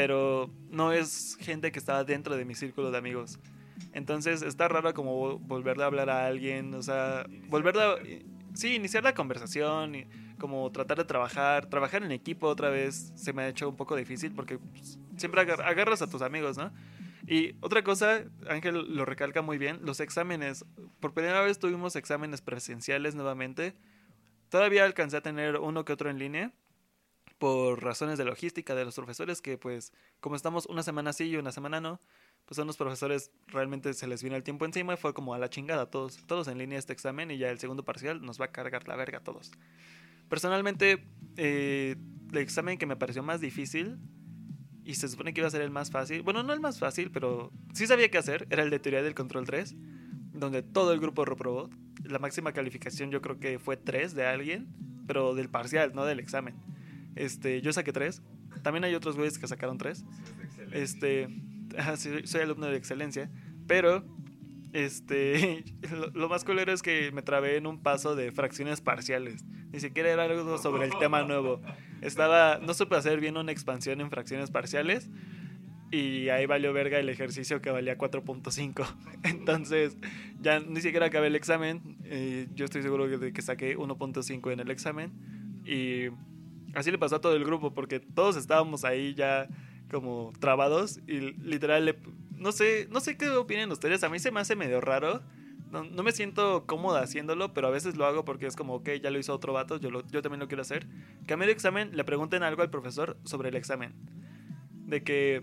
pero 0.00 0.48
no 0.70 0.94
es 0.94 1.36
gente 1.40 1.70
que 1.72 1.78
estaba 1.78 2.04
dentro 2.04 2.34
de 2.34 2.46
mi 2.46 2.54
círculo 2.54 2.90
de 2.90 2.96
amigos. 2.96 3.38
Entonces 3.92 4.40
está 4.40 4.66
raro 4.66 4.94
como 4.94 5.38
volverle 5.40 5.82
a 5.82 5.88
hablar 5.88 6.08
a 6.08 6.26
alguien, 6.26 6.72
o 6.72 6.82
sea, 6.82 7.26
volverle 7.48 7.82
a... 7.82 7.96
Sí, 8.54 8.76
iniciar 8.76 9.04
la 9.04 9.12
conversación, 9.12 9.94
y 9.94 10.06
como 10.38 10.72
tratar 10.72 10.96
de 10.96 11.04
trabajar, 11.04 11.66
trabajar 11.66 12.02
en 12.02 12.12
equipo 12.12 12.46
otra 12.46 12.70
vez 12.70 13.12
se 13.14 13.34
me 13.34 13.42
ha 13.42 13.48
hecho 13.48 13.68
un 13.68 13.76
poco 13.76 13.94
difícil 13.94 14.32
porque 14.32 14.56
pues, 14.56 14.98
siempre 15.18 15.42
agar- 15.42 15.60
agarras 15.60 16.00
a 16.00 16.08
tus 16.08 16.22
amigos, 16.22 16.56
¿no? 16.56 16.72
Y 17.26 17.56
otra 17.60 17.84
cosa, 17.84 18.24
Ángel 18.48 18.96
lo 18.96 19.04
recalca 19.04 19.42
muy 19.42 19.58
bien, 19.58 19.80
los 19.82 20.00
exámenes. 20.00 20.64
Por 20.98 21.12
primera 21.12 21.42
vez 21.42 21.58
tuvimos 21.58 21.94
exámenes 21.94 22.40
presenciales 22.40 23.14
nuevamente. 23.14 23.74
Todavía 24.48 24.86
alcancé 24.86 25.18
a 25.18 25.20
tener 25.20 25.58
uno 25.58 25.84
que 25.84 25.92
otro 25.92 26.08
en 26.08 26.18
línea 26.18 26.52
por 27.40 27.82
razones 27.82 28.18
de 28.18 28.26
logística 28.26 28.74
de 28.74 28.84
los 28.84 28.94
profesores 28.94 29.40
que 29.40 29.56
pues 29.56 29.94
como 30.20 30.36
estamos 30.36 30.66
una 30.66 30.82
semana 30.82 31.14
sí 31.14 31.24
y 31.24 31.36
una 31.36 31.52
semana 31.52 31.80
no, 31.80 31.98
pues 32.44 32.58
a 32.58 32.64
unos 32.64 32.76
profesores 32.76 33.30
realmente 33.46 33.94
se 33.94 34.06
les 34.06 34.22
vino 34.22 34.36
el 34.36 34.42
tiempo 34.42 34.66
encima 34.66 34.92
y 34.92 34.96
fue 34.98 35.14
como 35.14 35.32
a 35.32 35.38
la 35.38 35.48
chingada 35.48 35.86
todos, 35.86 36.18
todos 36.26 36.48
en 36.48 36.58
línea 36.58 36.78
este 36.78 36.92
examen 36.92 37.30
y 37.30 37.38
ya 37.38 37.48
el 37.48 37.58
segundo 37.58 37.82
parcial 37.82 38.20
nos 38.20 38.38
va 38.38 38.44
a 38.44 38.52
cargar 38.52 38.86
la 38.86 38.94
verga 38.94 39.18
a 39.18 39.24
todos. 39.24 39.52
Personalmente, 40.28 41.02
eh, 41.38 41.96
el 42.30 42.38
examen 42.38 42.76
que 42.76 42.84
me 42.84 42.96
pareció 42.96 43.22
más 43.22 43.40
difícil 43.40 43.96
y 44.84 44.96
se 44.96 45.08
supone 45.08 45.32
que 45.32 45.40
iba 45.40 45.48
a 45.48 45.50
ser 45.50 45.62
el 45.62 45.70
más 45.70 45.90
fácil, 45.90 46.20
bueno, 46.20 46.42
no 46.42 46.52
el 46.52 46.60
más 46.60 46.78
fácil, 46.78 47.10
pero 47.10 47.52
sí 47.72 47.86
sabía 47.86 48.10
qué 48.10 48.18
hacer, 48.18 48.46
era 48.50 48.62
el 48.62 48.68
de 48.68 48.78
teoría 48.80 49.02
del 49.02 49.14
control 49.14 49.46
3, 49.46 49.74
donde 50.34 50.62
todo 50.62 50.92
el 50.92 51.00
grupo 51.00 51.24
reprobó. 51.24 51.70
La 52.04 52.18
máxima 52.18 52.52
calificación 52.52 53.10
yo 53.10 53.22
creo 53.22 53.40
que 53.40 53.58
fue 53.58 53.78
3 53.78 54.14
de 54.14 54.26
alguien, 54.26 54.68
pero 55.06 55.34
del 55.34 55.48
parcial, 55.48 55.92
no 55.94 56.04
del 56.04 56.20
examen. 56.20 56.54
Este, 57.16 57.60
yo 57.60 57.72
saqué 57.72 57.92
3. 57.92 58.22
También 58.62 58.84
hay 58.84 58.94
otros 58.94 59.16
güeyes 59.16 59.38
que 59.38 59.46
sacaron 59.46 59.78
3. 59.78 60.04
Este, 60.72 61.28
soy 62.24 62.40
alumno 62.40 62.66
de 62.66 62.76
excelencia, 62.76 63.30
pero 63.66 64.04
este, 64.72 65.64
lo, 65.90 66.08
lo 66.10 66.28
más 66.28 66.44
culero 66.44 66.72
es 66.72 66.82
que 66.82 67.10
me 67.12 67.22
trabé 67.22 67.56
en 67.56 67.66
un 67.66 67.82
paso 67.82 68.14
de 68.14 68.32
fracciones 68.32 68.80
parciales. 68.80 69.44
Ni 69.72 69.80
siquiera 69.80 70.10
era 70.10 70.24
algo 70.24 70.58
sobre 70.58 70.86
el 70.86 70.98
tema 70.98 71.22
nuevo. 71.22 71.60
Estaba, 72.00 72.58
no 72.58 72.74
supe 72.74 72.96
hacer 72.96 73.20
bien 73.20 73.36
una 73.36 73.52
expansión 73.52 74.00
en 74.00 74.10
fracciones 74.10 74.50
parciales 74.50 75.10
y 75.92 76.28
ahí 76.28 76.46
valió 76.46 76.72
verga 76.72 76.98
el 76.98 77.08
ejercicio 77.08 77.60
que 77.60 77.70
valía 77.70 77.98
4.5. 77.98 78.86
Entonces, 79.24 79.96
ya 80.40 80.60
ni 80.60 80.80
siquiera 80.80 81.06
acabé 81.06 81.28
el 81.28 81.36
examen. 81.36 81.98
eh, 82.04 82.46
yo 82.54 82.64
estoy 82.64 82.82
seguro 82.82 83.08
de 83.08 83.32
que 83.32 83.42
saqué 83.42 83.76
1.5 83.76 84.52
en 84.52 84.60
el 84.60 84.70
examen. 84.70 85.12
Y 85.64 86.08
así 86.74 86.90
le 86.90 86.98
pasó 86.98 87.16
a 87.16 87.20
todo 87.20 87.34
el 87.36 87.44
grupo, 87.44 87.72
porque 87.74 88.00
todos 88.00 88.36
estábamos 88.36 88.84
ahí 88.84 89.14
ya 89.14 89.48
como 89.90 90.32
trabados 90.38 91.00
y 91.06 91.20
literal, 91.20 91.84
le- 91.84 91.98
no 92.36 92.52
sé, 92.52 92.88
no 92.90 93.00
sé 93.00 93.16
qué 93.16 93.28
opinan 93.30 93.70
ustedes. 93.72 94.02
A 94.04 94.08
mí 94.08 94.18
se 94.18 94.30
me 94.30 94.40
hace 94.40 94.56
medio 94.56 94.80
raro. 94.80 95.22
No, 95.70 95.84
no 95.84 96.02
me 96.02 96.10
siento 96.10 96.64
cómoda 96.66 97.00
haciéndolo, 97.02 97.54
pero 97.54 97.68
a 97.68 97.70
veces 97.70 97.96
lo 97.96 98.04
hago 98.04 98.24
porque 98.24 98.46
es 98.46 98.56
como, 98.56 98.74
ok, 98.74 98.90
ya 99.02 99.10
lo 99.10 99.18
hizo 99.20 99.32
otro 99.32 99.52
vato, 99.52 99.76
yo, 99.78 99.90
lo- 99.90 100.04
yo 100.08 100.20
también 100.22 100.40
lo 100.40 100.48
quiero 100.48 100.62
hacer. 100.62 100.86
Que 101.26 101.34
a 101.34 101.36
medio 101.36 101.52
examen 101.52 101.96
le 101.96 102.02
pregunten 102.04 102.42
algo 102.42 102.62
al 102.62 102.70
profesor 102.70 103.16
sobre 103.24 103.50
el 103.50 103.56
examen. 103.56 103.92
De 104.86 105.04
que, 105.04 105.42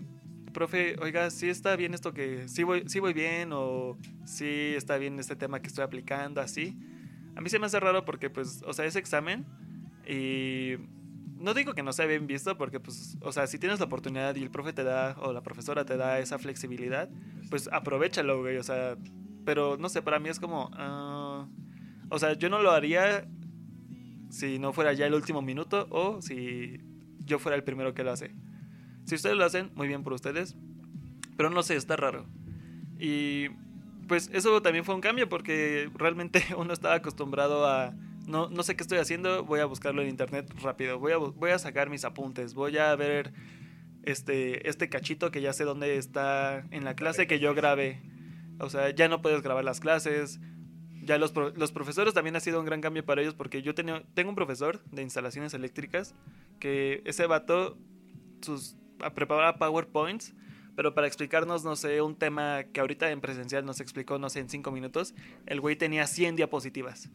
profe, 0.52 0.96
oiga, 1.00 1.30
si 1.30 1.48
está 1.48 1.76
bien 1.76 1.94
esto 1.94 2.12
que, 2.12 2.46
sí 2.48 2.62
voy, 2.62 2.84
sí 2.88 3.00
voy 3.00 3.14
bien 3.14 3.50
o 3.52 3.96
sí 4.26 4.74
está 4.76 4.98
bien 4.98 5.18
este 5.18 5.34
tema 5.36 5.60
que 5.60 5.68
estoy 5.68 5.84
aplicando, 5.84 6.40
así. 6.42 6.76
A 7.34 7.40
mí 7.40 7.48
se 7.48 7.58
me 7.58 7.66
hace 7.66 7.80
raro 7.80 8.04
porque, 8.04 8.28
pues, 8.28 8.62
o 8.66 8.72
sea, 8.74 8.84
es 8.84 8.96
examen 8.96 9.46
y 10.06 10.74
no 11.38 11.54
digo 11.54 11.74
que 11.74 11.82
no 11.82 11.92
sea 11.92 12.06
bien 12.06 12.26
visto 12.26 12.56
porque, 12.56 12.80
pues, 12.80 13.16
o 13.20 13.32
sea, 13.32 13.46
si 13.46 13.58
tienes 13.58 13.78
la 13.78 13.86
oportunidad 13.86 14.34
y 14.36 14.42
el 14.42 14.50
profe 14.50 14.72
te 14.72 14.84
da 14.84 15.16
o 15.20 15.32
la 15.32 15.42
profesora 15.42 15.84
te 15.84 15.96
da 15.96 16.18
esa 16.18 16.38
flexibilidad, 16.38 17.08
pues 17.50 17.68
aprovechalo, 17.72 18.40
güey, 18.40 18.56
o 18.56 18.62
sea, 18.62 18.96
pero 19.44 19.76
no 19.76 19.88
sé, 19.88 20.02
para 20.02 20.18
mí 20.18 20.28
es 20.28 20.40
como, 20.40 20.70
ah, 20.74 21.46
o 22.10 22.18
sea, 22.18 22.34
yo 22.34 22.48
no 22.48 22.62
lo 22.62 22.70
haría 22.70 23.28
si 24.30 24.58
no 24.58 24.72
fuera 24.72 24.92
ya 24.92 25.06
el 25.06 25.14
último 25.14 25.42
minuto 25.42 25.86
o 25.90 26.20
si 26.20 26.80
yo 27.24 27.38
fuera 27.38 27.56
el 27.56 27.64
primero 27.64 27.94
que 27.94 28.04
lo 28.04 28.12
hace. 28.12 28.34
Si 29.04 29.14
ustedes 29.14 29.36
lo 29.36 29.44
hacen, 29.44 29.70
muy 29.74 29.88
bien 29.88 30.02
por 30.02 30.12
ustedes, 30.12 30.56
pero 31.36 31.50
no 31.50 31.62
sé, 31.62 31.76
está 31.76 31.96
raro. 31.96 32.26
Y 32.98 33.48
pues 34.08 34.30
eso 34.32 34.60
también 34.62 34.84
fue 34.84 34.94
un 34.94 35.00
cambio 35.00 35.28
porque 35.28 35.90
realmente 35.94 36.44
uno 36.56 36.72
estaba 36.72 36.96
acostumbrado 36.96 37.66
a 37.66 37.94
no, 38.28 38.50
no 38.50 38.62
sé 38.62 38.76
qué 38.76 38.82
estoy 38.82 38.98
haciendo, 38.98 39.44
voy 39.44 39.60
a 39.60 39.64
buscarlo 39.64 40.02
en 40.02 40.08
internet 40.08 40.52
rápido, 40.62 40.98
voy 40.98 41.12
a, 41.12 41.16
voy 41.16 41.50
a 41.50 41.58
sacar 41.58 41.88
mis 41.88 42.04
apuntes, 42.04 42.54
voy 42.54 42.76
a 42.76 42.94
ver 42.94 43.32
este, 44.04 44.68
este 44.68 44.88
cachito 44.88 45.30
que 45.30 45.40
ya 45.40 45.52
sé 45.52 45.64
dónde 45.64 45.96
está 45.96 46.64
en 46.70 46.84
la 46.84 46.94
clase 46.94 47.26
que 47.26 47.40
yo 47.40 47.54
grabé. 47.54 48.02
O 48.60 48.68
sea, 48.68 48.90
ya 48.90 49.08
no 49.08 49.22
puedes 49.22 49.40
grabar 49.42 49.64
las 49.64 49.80
clases. 49.80 50.40
Ya 51.02 51.16
los, 51.16 51.34
los 51.34 51.72
profesores 51.72 52.12
también 52.12 52.36
ha 52.36 52.40
sido 52.40 52.60
un 52.60 52.66
gran 52.66 52.82
cambio 52.82 53.04
para 53.04 53.22
ellos 53.22 53.34
porque 53.34 53.62
yo 53.62 53.74
tenía, 53.74 54.02
tengo 54.14 54.28
un 54.28 54.36
profesor 54.36 54.84
de 54.90 55.02
instalaciones 55.02 55.54
eléctricas 55.54 56.14
que 56.60 57.02
ese 57.06 57.26
vato 57.26 57.78
sus, 58.42 58.76
preparaba 59.14 59.56
PowerPoints, 59.56 60.34
pero 60.76 60.94
para 60.94 61.06
explicarnos, 61.06 61.64
no 61.64 61.76
sé, 61.76 62.02
un 62.02 62.14
tema 62.14 62.64
que 62.64 62.80
ahorita 62.80 63.10
en 63.10 63.22
presencial 63.22 63.64
nos 63.64 63.80
explicó, 63.80 64.18
no 64.18 64.28
sé, 64.28 64.40
en 64.40 64.50
cinco 64.50 64.70
minutos, 64.70 65.14
el 65.46 65.60
güey 65.62 65.76
tenía 65.76 66.06
100 66.06 66.36
diapositivas 66.36 67.10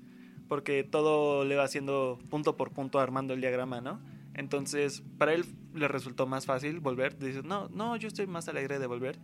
porque 0.47 0.83
todo 0.83 1.45
le 1.45 1.55
va 1.55 1.63
haciendo 1.63 2.19
punto 2.29 2.57
por 2.57 2.71
punto 2.71 2.99
armando 2.99 3.33
el 3.33 3.41
diagrama, 3.41 3.81
¿no? 3.81 3.99
Entonces, 4.33 5.03
para 5.17 5.33
él 5.33 5.45
le 5.73 5.87
resultó 5.87 6.25
más 6.25 6.45
fácil 6.45 6.79
volver. 6.79 7.17
Dice, 7.17 7.43
no, 7.43 7.69
no, 7.69 7.95
yo 7.95 8.07
estoy 8.07 8.27
más 8.27 8.47
alegre 8.47 8.79
de 8.79 8.87
volver. 8.87 9.19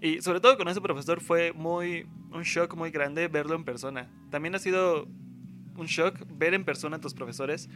Y 0.00 0.22
sobre 0.22 0.40
todo 0.40 0.56
con 0.56 0.68
ese 0.68 0.80
profesor 0.80 1.20
fue 1.20 1.52
muy 1.52 2.06
un 2.32 2.42
shock 2.42 2.74
muy 2.74 2.90
grande 2.90 3.28
verlo 3.28 3.54
en 3.54 3.64
persona. 3.64 4.08
También 4.30 4.54
ha 4.54 4.58
sido 4.58 5.06
un 5.76 5.86
shock 5.86 6.14
ver 6.32 6.54
en 6.54 6.64
persona 6.64 6.96
a 6.96 7.00
tus 7.00 7.14
profesores 7.14 7.68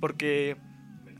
porque 0.00 0.56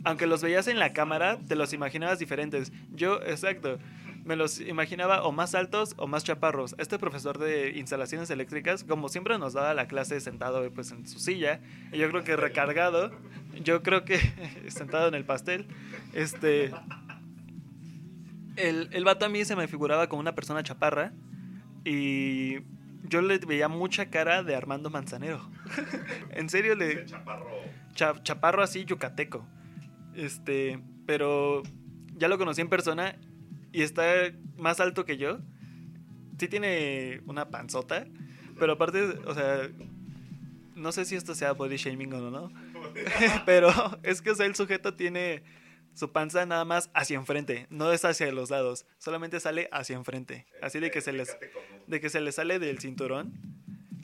aunque 0.05 0.27
los 0.27 0.43
veías 0.43 0.69
en 0.69 0.79
la 0.79 0.93
cámara, 0.93 1.39
te 1.47 1.57
los 1.57 1.73
imaginabas 1.73 2.19
diferentes. 2.19 2.73
Yo, 2.93 3.21
exacto, 3.23 3.79
me 4.25 4.37
los 4.37 4.61
imaginaba 4.61 5.23
o 5.23 5.33
más 5.33 5.55
altos 5.55 5.95
o 5.97 6.07
más 6.07 6.25
chaparros. 6.25 6.75
Este 6.79 6.99
profesor 6.99 7.39
de 7.39 7.79
instalaciones 7.79 8.29
eléctricas, 8.31 8.85
como 8.85 9.09
siempre 9.09 9.39
nos 9.39 9.53
daba 9.55 9.73
la 9.75 9.87
clase 9.89 10.21
sentado 10.21 10.71
pues 10.73 10.91
en 10.93 11.07
su 11.07 11.19
silla, 11.19 11.61
y 11.93 11.99
yo 11.99 12.09
creo 12.11 12.25
que 12.25 12.37
recargado, 12.37 13.11
yo 13.65 13.83
creo 13.83 14.05
que 14.05 14.19
sentado 14.69 15.09
en 15.09 15.15
el 15.15 15.25
pastel, 15.25 15.67
este 16.13 16.73
el, 18.57 18.89
el 18.93 19.05
vato 19.05 19.25
a 19.27 19.29
mí 19.29 19.45
se 19.45 19.57
me 19.57 19.69
figuraba 19.69 20.09
como 20.09 20.21
una 20.21 20.35
persona 20.35 20.63
chaparra 20.63 21.13
y 21.85 22.57
yo 23.05 23.23
le 23.23 23.39
veía 23.39 23.69
mucha 23.69 24.11
cara 24.11 24.43
de 24.43 24.55
Armando 24.57 24.91
Manzanero. 24.91 25.49
en 26.33 26.49
serio 26.49 26.75
le 26.75 27.07
cha- 27.95 28.23
chaparro 28.23 28.63
así 28.63 28.85
yucateco. 28.85 29.47
Este, 30.15 30.81
pero 31.07 31.63
ya 32.17 32.27
lo 32.29 32.37
conocí 32.39 32.61
en 32.61 32.69
persona 32.69 33.17
y 33.79 33.83
está 33.83 34.33
más 34.57 34.81
alto 34.81 35.05
que 35.05 35.19
yo. 35.19 35.39
Sí 36.37 36.49
tiene 36.49 37.21
una 37.27 37.49
panzota, 37.49 38.09
pero 38.59 38.73
aparte, 38.73 39.03
o 39.03 39.35
sea, 39.35 39.71
no 40.75 40.91
sé 40.91 41.05
si 41.05 41.15
esto 41.15 41.33
sea 41.37 41.53
body 41.53 41.77
shaming 41.77 42.13
o 42.13 42.29
no, 42.29 42.53
pero 43.47 43.71
es 44.03 44.21
que 44.21 44.31
o 44.31 44.35
sea, 44.35 44.47
el 44.47 44.57
sujeto 44.57 44.95
tiene 44.95 45.45
su 45.95 46.11
panza 46.11 46.45
nada 46.45 46.65
más 46.65 46.91
hacia 46.93 47.17
enfrente, 47.17 47.69
no 47.71 47.93
es 47.93 48.05
hacia 48.05 48.33
los 48.33 48.51
lados, 48.51 48.85
solamente 48.99 49.39
sale 49.39 49.69
hacia 49.71 49.95
enfrente, 49.95 50.47
así 50.61 50.81
de 50.81 50.91
que 50.91 51.01
se 51.01 51.13
les 51.13 51.37
de 51.87 52.01
que 52.01 52.11
se 52.11 52.21
le 52.21 52.33
sale 52.33 52.59
del 52.59 52.81
cinturón 52.81 53.33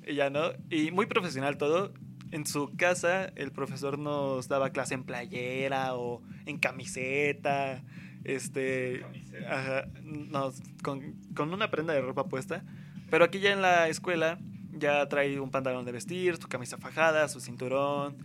y 0.06 0.14
ya 0.14 0.30
no, 0.30 0.52
y 0.70 0.92
muy 0.92 1.06
profesional 1.06 1.58
todo. 1.58 1.92
En 2.30 2.46
su 2.46 2.74
casa 2.76 3.26
el 3.36 3.52
profesor 3.52 3.98
nos 3.98 4.48
daba 4.48 4.70
clase 4.70 4.94
en 4.94 5.04
playera 5.04 5.94
o 5.94 6.22
en 6.46 6.58
camiseta, 6.58 7.84
este, 8.24 9.04
ajá, 9.48 9.86
nos- 10.02 10.60
con, 10.82 11.14
con 11.34 11.52
una 11.52 11.70
prenda 11.70 11.92
de 11.94 12.00
ropa 12.00 12.24
puesta. 12.28 12.64
Pero 13.10 13.24
aquí 13.24 13.38
ya 13.40 13.52
en 13.52 13.62
la 13.62 13.88
escuela 13.88 14.38
ya 14.72 15.06
trae 15.08 15.38
un 15.38 15.50
pantalón 15.50 15.84
de 15.84 15.92
vestir, 15.92 16.36
su 16.36 16.48
camisa 16.48 16.78
fajada, 16.78 17.28
su 17.28 17.40
cinturón, 17.40 18.16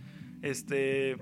este, 0.42 1.16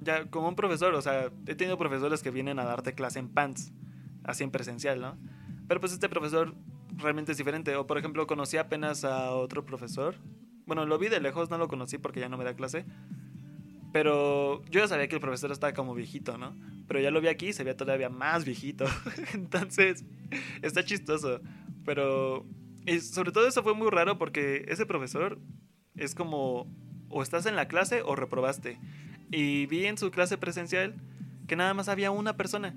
ya 0.00 0.26
como 0.26 0.48
un 0.48 0.56
profesor, 0.56 0.94
o 0.94 1.02
sea, 1.02 1.30
he 1.46 1.54
tenido 1.54 1.76
profesores 1.76 2.22
que 2.22 2.30
vienen 2.30 2.58
a 2.58 2.64
darte 2.64 2.94
clase 2.94 3.18
en 3.18 3.28
pants, 3.28 3.72
así 4.22 4.44
en 4.44 4.50
presencial, 4.50 5.00
¿no? 5.00 5.18
Pero 5.68 5.80
pues 5.80 5.92
este 5.92 6.08
profesor 6.08 6.54
realmente 6.96 7.32
es 7.32 7.38
diferente. 7.38 7.74
O 7.76 7.86
por 7.86 7.98
ejemplo, 7.98 8.26
conocí 8.26 8.56
apenas 8.56 9.04
a 9.04 9.30
otro 9.32 9.64
profesor. 9.64 10.16
Bueno, 10.66 10.86
lo 10.86 10.98
vi 10.98 11.08
de 11.08 11.20
lejos, 11.20 11.50
no 11.50 11.58
lo 11.58 11.68
conocí 11.68 11.98
porque 11.98 12.20
ya 12.20 12.28
no 12.28 12.36
me 12.38 12.44
da 12.44 12.54
clase. 12.54 12.84
Pero 13.94 14.60
yo 14.64 14.80
ya 14.80 14.88
sabía 14.88 15.06
que 15.06 15.14
el 15.14 15.20
profesor 15.20 15.52
estaba 15.52 15.72
como 15.72 15.94
viejito, 15.94 16.36
¿no? 16.36 16.56
Pero 16.88 16.98
ya 16.98 17.12
lo 17.12 17.20
vi 17.20 17.28
aquí 17.28 17.50
y 17.50 17.52
se 17.52 17.62
veía 17.62 17.76
todavía 17.76 18.08
más 18.08 18.44
viejito. 18.44 18.86
Entonces, 19.34 20.04
está 20.62 20.84
chistoso. 20.84 21.40
Pero 21.84 22.44
Y 22.86 22.98
sobre 22.98 23.30
todo 23.30 23.46
eso 23.46 23.62
fue 23.62 23.72
muy 23.72 23.88
raro 23.90 24.18
porque 24.18 24.64
ese 24.66 24.84
profesor 24.84 25.38
es 25.94 26.16
como 26.16 26.66
o 27.08 27.22
estás 27.22 27.46
en 27.46 27.54
la 27.54 27.68
clase 27.68 28.02
o 28.02 28.16
reprobaste. 28.16 28.80
Y 29.30 29.66
vi 29.66 29.86
en 29.86 29.96
su 29.96 30.10
clase 30.10 30.38
presencial 30.38 30.96
que 31.46 31.54
nada 31.54 31.72
más 31.72 31.88
había 31.88 32.10
una 32.10 32.36
persona. 32.36 32.74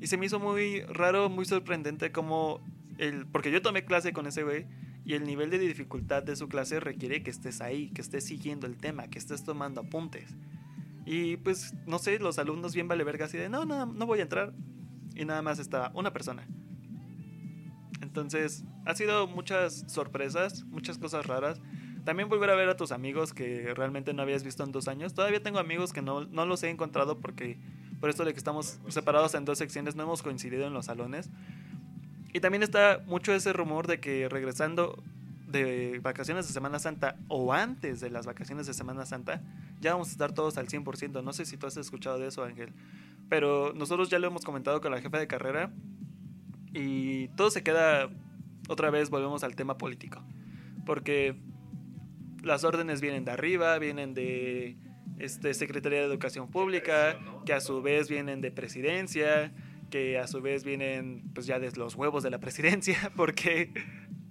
Y 0.00 0.08
se 0.08 0.16
me 0.16 0.26
hizo 0.26 0.40
muy 0.40 0.80
raro, 0.80 1.28
muy 1.28 1.44
sorprendente 1.44 2.10
como 2.10 2.60
el 2.98 3.24
porque 3.24 3.52
yo 3.52 3.62
tomé 3.62 3.84
clase 3.84 4.12
con 4.12 4.26
ese 4.26 4.42
güey 4.42 4.66
y 5.08 5.14
el 5.14 5.24
nivel 5.24 5.48
de 5.48 5.58
dificultad 5.58 6.22
de 6.22 6.36
su 6.36 6.50
clase 6.50 6.80
requiere 6.80 7.22
que 7.22 7.30
estés 7.30 7.62
ahí, 7.62 7.88
que 7.92 8.02
estés 8.02 8.24
siguiendo 8.24 8.66
el 8.66 8.76
tema, 8.76 9.08
que 9.08 9.18
estés 9.18 9.42
tomando 9.42 9.80
apuntes. 9.80 10.36
Y 11.06 11.38
pues 11.38 11.72
no 11.86 11.98
sé, 11.98 12.18
los 12.18 12.38
alumnos 12.38 12.74
bien 12.74 12.88
vale 12.88 13.04
verga 13.04 13.24
así 13.24 13.38
de, 13.38 13.48
"No, 13.48 13.64
no, 13.64 13.86
no 13.86 14.04
voy 14.04 14.18
a 14.18 14.22
entrar." 14.24 14.52
Y 15.14 15.24
nada 15.24 15.40
más 15.40 15.60
está 15.60 15.90
una 15.94 16.12
persona. 16.12 16.46
Entonces, 18.02 18.64
ha 18.84 18.94
sido 18.94 19.26
muchas 19.26 19.86
sorpresas, 19.88 20.64
muchas 20.64 20.98
cosas 20.98 21.24
raras. 21.24 21.58
También 22.04 22.28
volver 22.28 22.50
a 22.50 22.54
ver 22.54 22.68
a 22.68 22.76
tus 22.76 22.92
amigos 22.92 23.32
que 23.32 23.72
realmente 23.74 24.12
no 24.12 24.20
habías 24.20 24.44
visto 24.44 24.62
en 24.62 24.72
dos 24.72 24.88
años. 24.88 25.14
Todavía 25.14 25.42
tengo 25.42 25.58
amigos 25.58 25.94
que 25.94 26.02
no, 26.02 26.26
no 26.26 26.44
los 26.44 26.62
he 26.64 26.68
encontrado 26.68 27.18
porque 27.18 27.58
por 27.98 28.10
esto 28.10 28.26
de 28.26 28.34
que 28.34 28.38
estamos 28.38 28.78
separados 28.88 29.34
en 29.34 29.46
dos 29.46 29.56
secciones 29.56 29.96
no 29.96 30.02
hemos 30.02 30.22
coincidido 30.22 30.66
en 30.66 30.74
los 30.74 30.84
salones. 30.84 31.30
Y 32.32 32.40
también 32.40 32.62
está 32.62 33.02
mucho 33.06 33.32
ese 33.32 33.52
rumor 33.52 33.86
de 33.86 34.00
que 34.00 34.28
regresando 34.28 35.02
de 35.46 35.98
vacaciones 36.02 36.46
de 36.46 36.52
Semana 36.52 36.78
Santa 36.78 37.16
o 37.28 37.52
antes 37.54 38.00
de 38.00 38.10
las 38.10 38.26
vacaciones 38.26 38.66
de 38.66 38.74
Semana 38.74 39.06
Santa, 39.06 39.40
ya 39.80 39.92
vamos 39.92 40.08
a 40.08 40.12
estar 40.12 40.32
todos 40.32 40.58
al 40.58 40.68
100%. 40.68 41.22
No 41.22 41.32
sé 41.32 41.46
si 41.46 41.56
tú 41.56 41.66
has 41.66 41.76
escuchado 41.76 42.18
de 42.18 42.28
eso, 42.28 42.44
Ángel. 42.44 42.72
Pero 43.28 43.72
nosotros 43.74 44.10
ya 44.10 44.18
lo 44.18 44.26
hemos 44.26 44.44
comentado 44.44 44.80
con 44.80 44.92
la 44.92 45.00
jefa 45.00 45.18
de 45.18 45.26
carrera 45.26 45.72
y 46.72 47.28
todo 47.28 47.50
se 47.50 47.62
queda, 47.62 48.10
otra 48.68 48.90
vez 48.90 49.08
volvemos 49.08 49.42
al 49.42 49.56
tema 49.56 49.78
político. 49.78 50.22
Porque 50.84 51.36
las 52.42 52.64
órdenes 52.64 53.00
vienen 53.00 53.24
de 53.24 53.30
arriba, 53.32 53.78
vienen 53.78 54.14
de 54.14 54.76
este, 55.18 55.54
Secretaría 55.54 56.00
de 56.00 56.04
Educación 56.04 56.50
Pública, 56.50 57.18
que 57.46 57.52
a 57.52 57.60
su 57.60 57.82
vez 57.82 58.08
vienen 58.08 58.40
de 58.40 58.50
Presidencia, 58.50 59.52
que 59.90 60.18
a 60.18 60.26
su 60.26 60.40
vez 60.40 60.64
vienen 60.64 61.24
pues 61.34 61.46
ya 61.46 61.58
de 61.58 61.70
los 61.72 61.94
huevos 61.94 62.22
de 62.22 62.30
la 62.30 62.38
Presidencia, 62.38 63.12
porque 63.16 63.72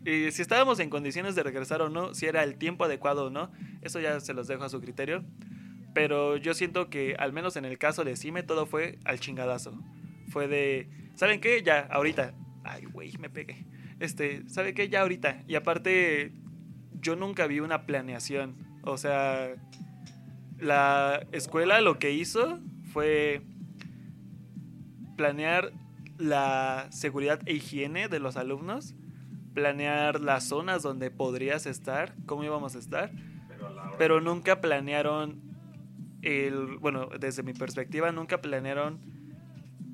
eh, 0.05 0.31
si 0.31 0.41
estábamos 0.41 0.79
en 0.79 0.89
condiciones 0.89 1.35
de 1.35 1.43
regresar 1.43 1.81
o 1.81 1.89
no, 1.89 2.13
si 2.13 2.25
era 2.25 2.43
el 2.43 2.57
tiempo 2.57 2.85
adecuado 2.85 3.25
o 3.25 3.29
no, 3.29 3.51
eso 3.81 3.99
ya 3.99 4.19
se 4.19 4.33
los 4.33 4.47
dejo 4.47 4.63
a 4.63 4.69
su 4.69 4.79
criterio. 4.81 5.23
Pero 5.93 6.37
yo 6.37 6.53
siento 6.53 6.89
que, 6.89 7.15
al 7.17 7.33
menos 7.33 7.55
en 7.55 7.65
el 7.65 7.77
caso 7.77 8.03
de 8.03 8.15
Cime, 8.15 8.43
todo 8.43 8.67
fue 8.67 8.99
al 9.03 9.19
chingadazo. 9.19 9.73
Fue 10.29 10.47
de, 10.47 10.89
¿saben 11.15 11.41
qué? 11.41 11.63
Ya, 11.63 11.87
ahorita. 11.91 12.35
Ay, 12.63 12.85
güey, 12.85 13.13
me 13.17 13.29
pegué. 13.29 13.65
Este, 13.99 14.47
¿saben 14.47 14.75
qué? 14.75 14.89
Ya 14.89 15.01
ahorita. 15.01 15.43
Y 15.47 15.55
aparte, 15.55 16.33
yo 17.01 17.15
nunca 17.15 17.47
vi 17.47 17.61
una 17.61 17.85
planeación. 17.85 18.55
O 18.83 18.97
sea, 18.97 19.55
la 20.59 21.25
escuela 21.31 21.81
lo 21.81 21.97
que 21.97 22.11
hizo 22.11 22.59
fue 22.93 23.41
planear 25.17 25.73
la 26.17 26.87
seguridad 26.91 27.41
e 27.45 27.53
higiene 27.53 28.07
de 28.07 28.19
los 28.19 28.37
alumnos, 28.37 28.95
planear 29.53 30.21
las 30.21 30.45
zonas 30.45 30.83
donde 30.83 31.11
podrías 31.11 31.65
estar, 31.65 32.15
cómo 32.25 32.43
íbamos 32.43 32.75
a 32.75 32.79
estar, 32.79 33.11
Pero 33.97 34.17
a 34.17 34.21
nunca 34.21 34.61
planearon 34.61 35.41
el, 36.21 36.77
bueno, 36.77 37.09
desde 37.19 37.43
mi 37.43 37.53
perspectiva, 37.53 38.11
nunca 38.11 38.39
planearon 38.39 38.99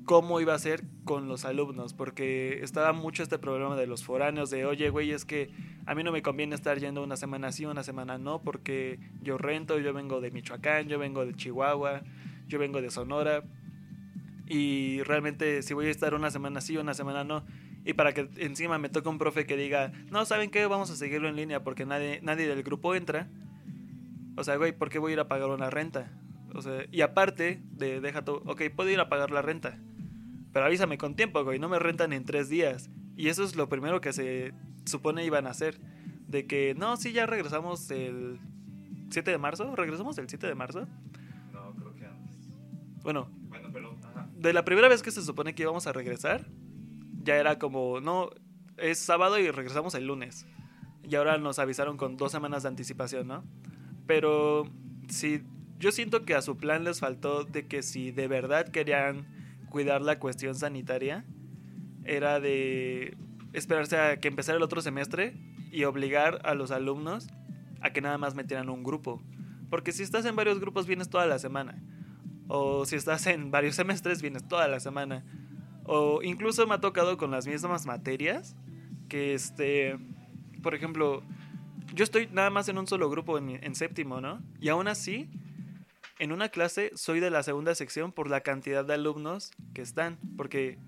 cómo 0.04 0.40
iba 0.40 0.54
a 0.54 0.58
ser 0.58 0.84
con 1.04 1.28
los 1.28 1.44
alumnos, 1.44 1.94
porque 1.94 2.62
estaba 2.62 2.92
mucho 2.92 3.22
este 3.22 3.38
problema 3.38 3.74
de 3.76 3.86
los 3.86 4.04
foráneos, 4.04 4.50
de, 4.50 4.66
oye, 4.66 4.90
güey, 4.90 5.12
es 5.12 5.24
que 5.24 5.50
a 5.86 5.94
mí 5.94 6.02
no 6.02 6.12
me 6.12 6.22
conviene 6.22 6.54
estar 6.54 6.78
yendo 6.78 7.02
una 7.02 7.16
semana 7.16 7.52
sí, 7.52 7.64
una 7.64 7.82
semana 7.82 8.18
no, 8.18 8.42
porque 8.42 8.98
yo 9.22 9.38
rento, 9.38 9.78
yo 9.78 9.92
vengo 9.92 10.20
de 10.20 10.30
Michoacán, 10.30 10.88
yo 10.88 10.98
vengo 10.98 11.24
de 11.24 11.34
Chihuahua, 11.34 12.02
yo 12.46 12.58
vengo 12.58 12.82
de 12.82 12.90
Sonora, 12.90 13.44
y 14.46 15.02
realmente 15.02 15.62
si 15.62 15.74
voy 15.74 15.86
a 15.86 15.90
estar 15.90 16.14
una 16.14 16.30
semana 16.30 16.60
sí, 16.60 16.76
una 16.76 16.94
semana 16.94 17.24
no, 17.24 17.44
y 17.84 17.92
para 17.94 18.12
que 18.12 18.28
encima 18.36 18.78
me 18.78 18.88
toque 18.88 19.08
un 19.08 19.18
profe 19.18 19.46
que 19.46 19.56
diga, 19.56 19.92
no, 20.10 20.24
¿saben 20.24 20.50
qué? 20.50 20.66
Vamos 20.66 20.90
a 20.90 20.96
seguirlo 20.96 21.28
en 21.28 21.36
línea 21.36 21.62
porque 21.62 21.84
nadie, 21.84 22.20
nadie 22.22 22.48
del 22.48 22.62
grupo 22.62 22.94
entra. 22.94 23.28
O 24.36 24.44
sea, 24.44 24.56
güey, 24.56 24.72
¿por 24.72 24.88
qué 24.88 24.98
voy 24.98 25.12
a 25.12 25.14
ir 25.14 25.20
a 25.20 25.28
pagar 25.28 25.50
una 25.50 25.70
renta? 25.70 26.10
O 26.54 26.62
sea, 26.62 26.86
y 26.90 27.02
aparte 27.02 27.62
de, 27.72 28.00
deja 28.00 28.24
tú, 28.24 28.42
ok, 28.46 28.62
puedo 28.74 28.90
ir 28.90 29.00
a 29.00 29.08
pagar 29.08 29.30
la 29.30 29.42
renta. 29.42 29.78
Pero 30.52 30.66
avísame 30.66 30.98
con 30.98 31.14
tiempo, 31.14 31.44
güey, 31.44 31.58
no 31.58 31.68
me 31.68 31.78
rentan 31.78 32.12
en 32.12 32.24
tres 32.24 32.48
días. 32.48 32.90
Y 33.16 33.28
eso 33.28 33.44
es 33.44 33.54
lo 33.54 33.68
primero 33.68 34.00
que 34.00 34.12
se 34.12 34.54
supone 34.86 35.24
iban 35.24 35.46
a 35.46 35.50
hacer. 35.50 35.78
De 36.26 36.46
que, 36.46 36.74
no, 36.76 36.96
sí, 36.96 37.12
ya 37.12 37.26
regresamos 37.26 37.90
el 37.90 38.40
7 39.10 39.30
de 39.30 39.38
marzo. 39.38 39.76
¿Regresamos 39.76 40.16
el 40.18 40.28
7 40.28 40.46
de 40.46 40.54
marzo? 40.54 40.86
No, 41.52 41.72
creo 41.74 41.94
que 41.94 42.06
antes. 42.06 42.48
Bueno, 43.02 43.28
Bueno, 43.48 43.68
pero. 43.72 43.96
De 44.44 44.52
la 44.52 44.62
primera 44.66 44.88
vez 44.88 45.02
que 45.02 45.10
se 45.10 45.22
supone 45.22 45.54
que 45.54 45.62
íbamos 45.62 45.86
a 45.86 45.94
regresar, 45.94 46.44
ya 47.22 47.36
era 47.36 47.58
como, 47.58 48.02
no, 48.02 48.28
es 48.76 48.98
sábado 48.98 49.38
y 49.38 49.50
regresamos 49.50 49.94
el 49.94 50.06
lunes. 50.06 50.46
Y 51.02 51.14
ahora 51.14 51.38
nos 51.38 51.58
avisaron 51.58 51.96
con 51.96 52.18
dos 52.18 52.32
semanas 52.32 52.62
de 52.62 52.68
anticipación, 52.68 53.26
¿no? 53.26 53.42
Pero 54.06 54.64
si 55.08 55.42
yo 55.78 55.92
siento 55.92 56.26
que 56.26 56.34
a 56.34 56.42
su 56.42 56.58
plan 56.58 56.84
les 56.84 57.00
faltó 57.00 57.44
de 57.44 57.66
que 57.66 57.82
si 57.82 58.10
de 58.10 58.28
verdad 58.28 58.68
querían 58.68 59.26
cuidar 59.70 60.02
la 60.02 60.18
cuestión 60.18 60.54
sanitaria, 60.54 61.24
era 62.04 62.38
de 62.38 63.16
esperarse 63.54 63.96
a 63.96 64.18
que 64.18 64.28
empezara 64.28 64.58
el 64.58 64.62
otro 64.62 64.82
semestre 64.82 65.38
y 65.72 65.84
obligar 65.84 66.42
a 66.44 66.52
los 66.52 66.70
alumnos 66.70 67.28
a 67.80 67.94
que 67.94 68.02
nada 68.02 68.18
más 68.18 68.34
metieran 68.34 68.68
un 68.68 68.84
grupo. 68.84 69.22
Porque 69.70 69.90
si 69.90 70.02
estás 70.02 70.26
en 70.26 70.36
varios 70.36 70.60
grupos 70.60 70.86
vienes 70.86 71.08
toda 71.08 71.24
la 71.24 71.38
semana. 71.38 71.82
O 72.48 72.84
si 72.84 72.96
estás 72.96 73.26
en 73.26 73.50
varios 73.50 73.76
semestres 73.76 74.22
vienes 74.22 74.46
toda 74.46 74.68
la 74.68 74.80
semana. 74.80 75.24
O 75.84 76.22
incluso 76.22 76.66
me 76.66 76.74
ha 76.74 76.80
tocado 76.80 77.16
con 77.16 77.30
las 77.30 77.46
mismas 77.46 77.86
materias 77.86 78.56
que 79.08 79.34
este, 79.34 79.98
por 80.62 80.74
ejemplo, 80.74 81.22
yo 81.94 82.04
estoy 82.04 82.28
nada 82.32 82.50
más 82.50 82.68
en 82.68 82.78
un 82.78 82.86
solo 82.86 83.10
grupo 83.10 83.38
en, 83.38 83.62
en 83.62 83.74
séptimo, 83.74 84.20
¿no? 84.20 84.40
Y 84.60 84.68
aún 84.68 84.88
así, 84.88 85.28
en 86.18 86.32
una 86.32 86.48
clase 86.48 86.90
soy 86.94 87.20
de 87.20 87.30
la 87.30 87.42
segunda 87.42 87.74
sección 87.74 88.12
por 88.12 88.28
la 88.28 88.40
cantidad 88.40 88.84
de 88.84 88.94
alumnos 88.94 89.52
que 89.74 89.82
están, 89.82 90.18
porque 90.36 90.78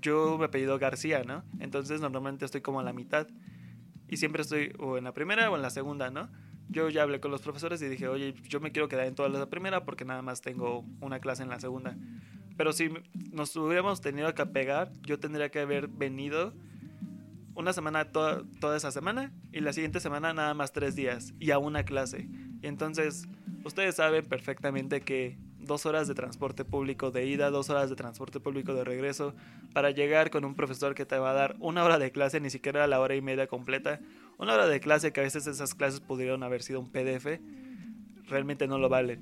yo 0.00 0.38
me 0.38 0.46
apellido 0.46 0.78
García, 0.78 1.24
¿no? 1.24 1.44
Entonces 1.60 2.00
normalmente 2.00 2.44
estoy 2.44 2.60
como 2.60 2.80
a 2.80 2.82
la 2.82 2.92
mitad 2.92 3.26
y 4.08 4.18
siempre 4.18 4.42
estoy 4.42 4.72
o 4.78 4.98
en 4.98 5.04
la 5.04 5.12
primera 5.12 5.50
o 5.50 5.56
en 5.56 5.62
la 5.62 5.70
segunda, 5.70 6.10
¿no? 6.10 6.28
Yo 6.68 6.88
ya 6.88 7.02
hablé 7.02 7.20
con 7.20 7.30
los 7.30 7.42
profesores 7.42 7.80
y 7.82 7.88
dije, 7.88 8.08
oye, 8.08 8.34
yo 8.48 8.60
me 8.60 8.72
quiero 8.72 8.88
quedar 8.88 9.06
en 9.06 9.14
toda 9.14 9.28
la 9.28 9.46
primera 9.48 9.84
porque 9.84 10.04
nada 10.04 10.22
más 10.22 10.40
tengo 10.40 10.84
una 11.00 11.20
clase 11.20 11.42
en 11.42 11.48
la 11.48 11.60
segunda. 11.60 11.96
Pero 12.56 12.72
si 12.72 12.88
nos 13.32 13.54
hubiéramos 13.56 14.00
tenido 14.00 14.34
que 14.34 14.46
pegar, 14.46 14.92
yo 15.02 15.18
tendría 15.18 15.50
que 15.50 15.60
haber 15.60 15.88
venido 15.88 16.54
una 17.54 17.72
semana 17.72 18.06
toda, 18.06 18.42
toda 18.60 18.76
esa 18.76 18.90
semana 18.90 19.32
y 19.52 19.60
la 19.60 19.72
siguiente 19.72 20.00
semana 20.00 20.32
nada 20.34 20.54
más 20.54 20.72
tres 20.72 20.94
días 20.94 21.34
y 21.38 21.50
a 21.50 21.58
una 21.58 21.84
clase. 21.84 22.28
Y 22.62 22.66
entonces, 22.66 23.26
ustedes 23.64 23.96
saben 23.96 24.24
perfectamente 24.24 25.00
que 25.00 25.38
dos 25.66 25.84
horas 25.84 26.08
de 26.08 26.14
transporte 26.14 26.64
público 26.64 27.10
de 27.10 27.26
ida, 27.26 27.50
dos 27.50 27.70
horas 27.70 27.90
de 27.90 27.96
transporte 27.96 28.40
público 28.40 28.74
de 28.74 28.84
regreso, 28.84 29.34
para 29.72 29.90
llegar 29.90 30.30
con 30.30 30.44
un 30.44 30.54
profesor 30.54 30.94
que 30.94 31.04
te 31.04 31.18
va 31.18 31.30
a 31.30 31.34
dar 31.34 31.56
una 31.58 31.84
hora 31.84 31.98
de 31.98 32.12
clase, 32.12 32.40
ni 32.40 32.50
siquiera 32.50 32.86
la 32.86 33.00
hora 33.00 33.16
y 33.16 33.20
media 33.20 33.46
completa, 33.46 34.00
una 34.38 34.54
hora 34.54 34.66
de 34.66 34.80
clase 34.80 35.12
que 35.12 35.20
a 35.20 35.24
veces 35.24 35.46
esas 35.46 35.74
clases 35.74 36.00
pudieron 36.00 36.42
haber 36.42 36.62
sido 36.62 36.80
un 36.80 36.90
PDF, 36.90 37.40
realmente 38.28 38.66
no 38.66 38.78
lo 38.78 38.88
vale. 38.88 39.18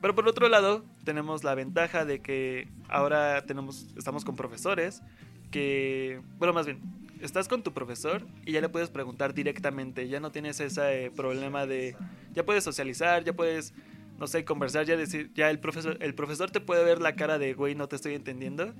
Pero 0.00 0.14
por 0.14 0.26
otro 0.26 0.48
lado, 0.48 0.84
tenemos 1.04 1.44
la 1.44 1.54
ventaja 1.54 2.04
de 2.04 2.20
que 2.20 2.68
ahora 2.88 3.44
tenemos, 3.46 3.88
estamos 3.96 4.24
con 4.24 4.34
profesores 4.34 5.02
que, 5.50 6.22
bueno, 6.38 6.54
más 6.54 6.66
bien, 6.66 6.80
estás 7.20 7.48
con 7.48 7.62
tu 7.62 7.72
profesor 7.72 8.26
y 8.46 8.52
ya 8.52 8.60
le 8.60 8.68
puedes 8.68 8.88
preguntar 8.88 9.34
directamente, 9.34 10.08
ya 10.08 10.20
no 10.20 10.30
tienes 10.30 10.60
ese 10.60 11.06
eh, 11.06 11.10
problema 11.10 11.66
de, 11.66 11.96
ya 12.32 12.44
puedes 12.44 12.64
socializar, 12.64 13.24
ya 13.24 13.34
puedes, 13.34 13.74
no 14.18 14.26
sé, 14.26 14.44
conversar, 14.44 14.86
ya 14.86 14.96
decir, 14.96 15.30
ya 15.34 15.50
el 15.50 15.58
profesor, 15.58 15.98
el 16.00 16.14
profesor 16.14 16.50
te 16.50 16.60
puede 16.60 16.84
ver 16.84 17.00
la 17.00 17.14
cara 17.14 17.38
de, 17.38 17.52
güey, 17.52 17.74
no 17.74 17.88
te 17.88 17.96
estoy 17.96 18.14
entendiendo 18.14 18.72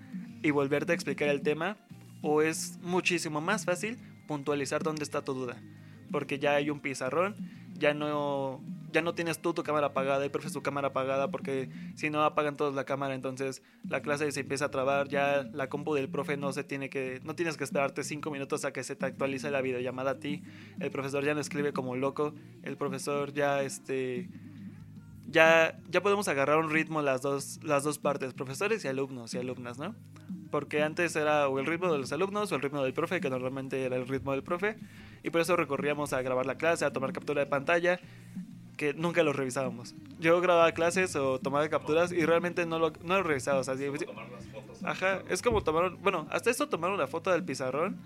y 0.42 0.50
volverte 0.52 0.92
a 0.92 0.94
explicar 0.94 1.28
el 1.28 1.42
tema, 1.42 1.76
o 2.22 2.40
es 2.40 2.78
muchísimo 2.82 3.40
más 3.40 3.64
fácil 3.64 3.98
puntualizar 4.30 4.84
dónde 4.84 5.02
está 5.02 5.24
tu 5.24 5.34
duda, 5.34 5.60
porque 6.12 6.38
ya 6.38 6.54
hay 6.54 6.70
un 6.70 6.78
pizarrón, 6.78 7.34
ya 7.74 7.94
no 7.94 8.60
ya 8.92 9.02
no 9.02 9.12
tienes 9.12 9.42
tú 9.42 9.54
tu 9.54 9.64
cámara 9.64 9.88
apagada, 9.88 10.24
el 10.24 10.30
profe 10.30 10.50
su 10.50 10.62
cámara 10.62 10.88
apagada, 10.88 11.32
porque 11.32 11.68
si 11.96 12.10
no 12.10 12.22
apagan 12.22 12.56
todos 12.56 12.76
la 12.76 12.84
cámara, 12.84 13.16
entonces 13.16 13.60
la 13.88 14.02
clase 14.02 14.30
se 14.30 14.38
empieza 14.38 14.66
a 14.66 14.70
trabar, 14.70 15.08
ya 15.08 15.42
la 15.52 15.68
compu 15.68 15.94
del 15.94 16.08
profe 16.08 16.36
no 16.36 16.52
se 16.52 16.62
tiene 16.62 16.90
que, 16.90 17.18
no 17.24 17.34
tienes 17.34 17.56
que 17.56 17.64
esperarte 17.64 18.04
cinco 18.04 18.30
minutos 18.30 18.64
a 18.64 18.72
que 18.72 18.84
se 18.84 18.94
te 18.94 19.04
actualice 19.04 19.50
la 19.50 19.62
videollamada 19.62 20.12
a 20.12 20.18
ti, 20.20 20.44
el 20.78 20.92
profesor 20.92 21.24
ya 21.24 21.34
no 21.34 21.40
escribe 21.40 21.72
como 21.72 21.96
loco, 21.96 22.32
el 22.62 22.76
profesor 22.76 23.32
ya 23.32 23.62
este 23.62 24.28
ya, 25.26 25.76
ya 25.88 26.02
podemos 26.02 26.28
agarrar 26.28 26.58
un 26.58 26.70
ritmo 26.70 27.02
las 27.02 27.22
dos, 27.22 27.58
las 27.64 27.82
dos 27.82 27.98
partes, 27.98 28.32
profesores 28.32 28.84
y 28.84 28.88
alumnos 28.88 29.34
y 29.34 29.38
alumnas, 29.38 29.76
¿no? 29.76 29.96
Porque 30.50 30.82
antes 30.82 31.14
era 31.16 31.48
o 31.48 31.58
el 31.58 31.66
ritmo 31.66 31.92
de 31.92 31.98
los 31.98 32.12
alumnos 32.12 32.50
o 32.52 32.56
el 32.56 32.62
ritmo 32.62 32.82
del 32.82 32.92
profe, 32.92 33.20
que 33.20 33.30
normalmente 33.30 33.84
era 33.84 33.96
el 33.96 34.08
ritmo 34.08 34.32
del 34.32 34.42
profe. 34.42 34.76
Y 35.22 35.30
por 35.30 35.40
eso 35.40 35.54
recorríamos 35.56 36.12
a 36.12 36.22
grabar 36.22 36.46
la 36.46 36.56
clase, 36.56 36.84
a 36.84 36.92
tomar 36.92 37.12
captura 37.12 37.40
de 37.40 37.46
pantalla, 37.46 38.00
que 38.76 38.94
nunca 38.94 39.22
lo 39.22 39.32
revisábamos. 39.32 39.94
Yo 40.18 40.40
grababa 40.40 40.72
clases 40.72 41.14
o 41.14 41.38
tomaba 41.38 41.68
capturas 41.68 42.12
y 42.12 42.24
realmente 42.24 42.64
no 42.66 42.78
lo, 42.78 42.92
no 43.04 43.16
lo 43.18 43.22
revisaba. 43.22 43.60
O 43.60 43.64
sea, 43.64 43.76
si- 43.76 43.84
Tomar 44.06 44.28
las 44.30 44.46
fotos. 44.46 44.82
Ajá, 44.84 45.22
es 45.28 45.42
como 45.42 45.62
tomar, 45.62 45.90
bueno, 45.96 46.26
hasta 46.30 46.50
eso 46.50 46.68
tomar 46.68 46.90
una 46.90 47.06
foto 47.06 47.30
del 47.30 47.44
pizarrón. 47.44 47.98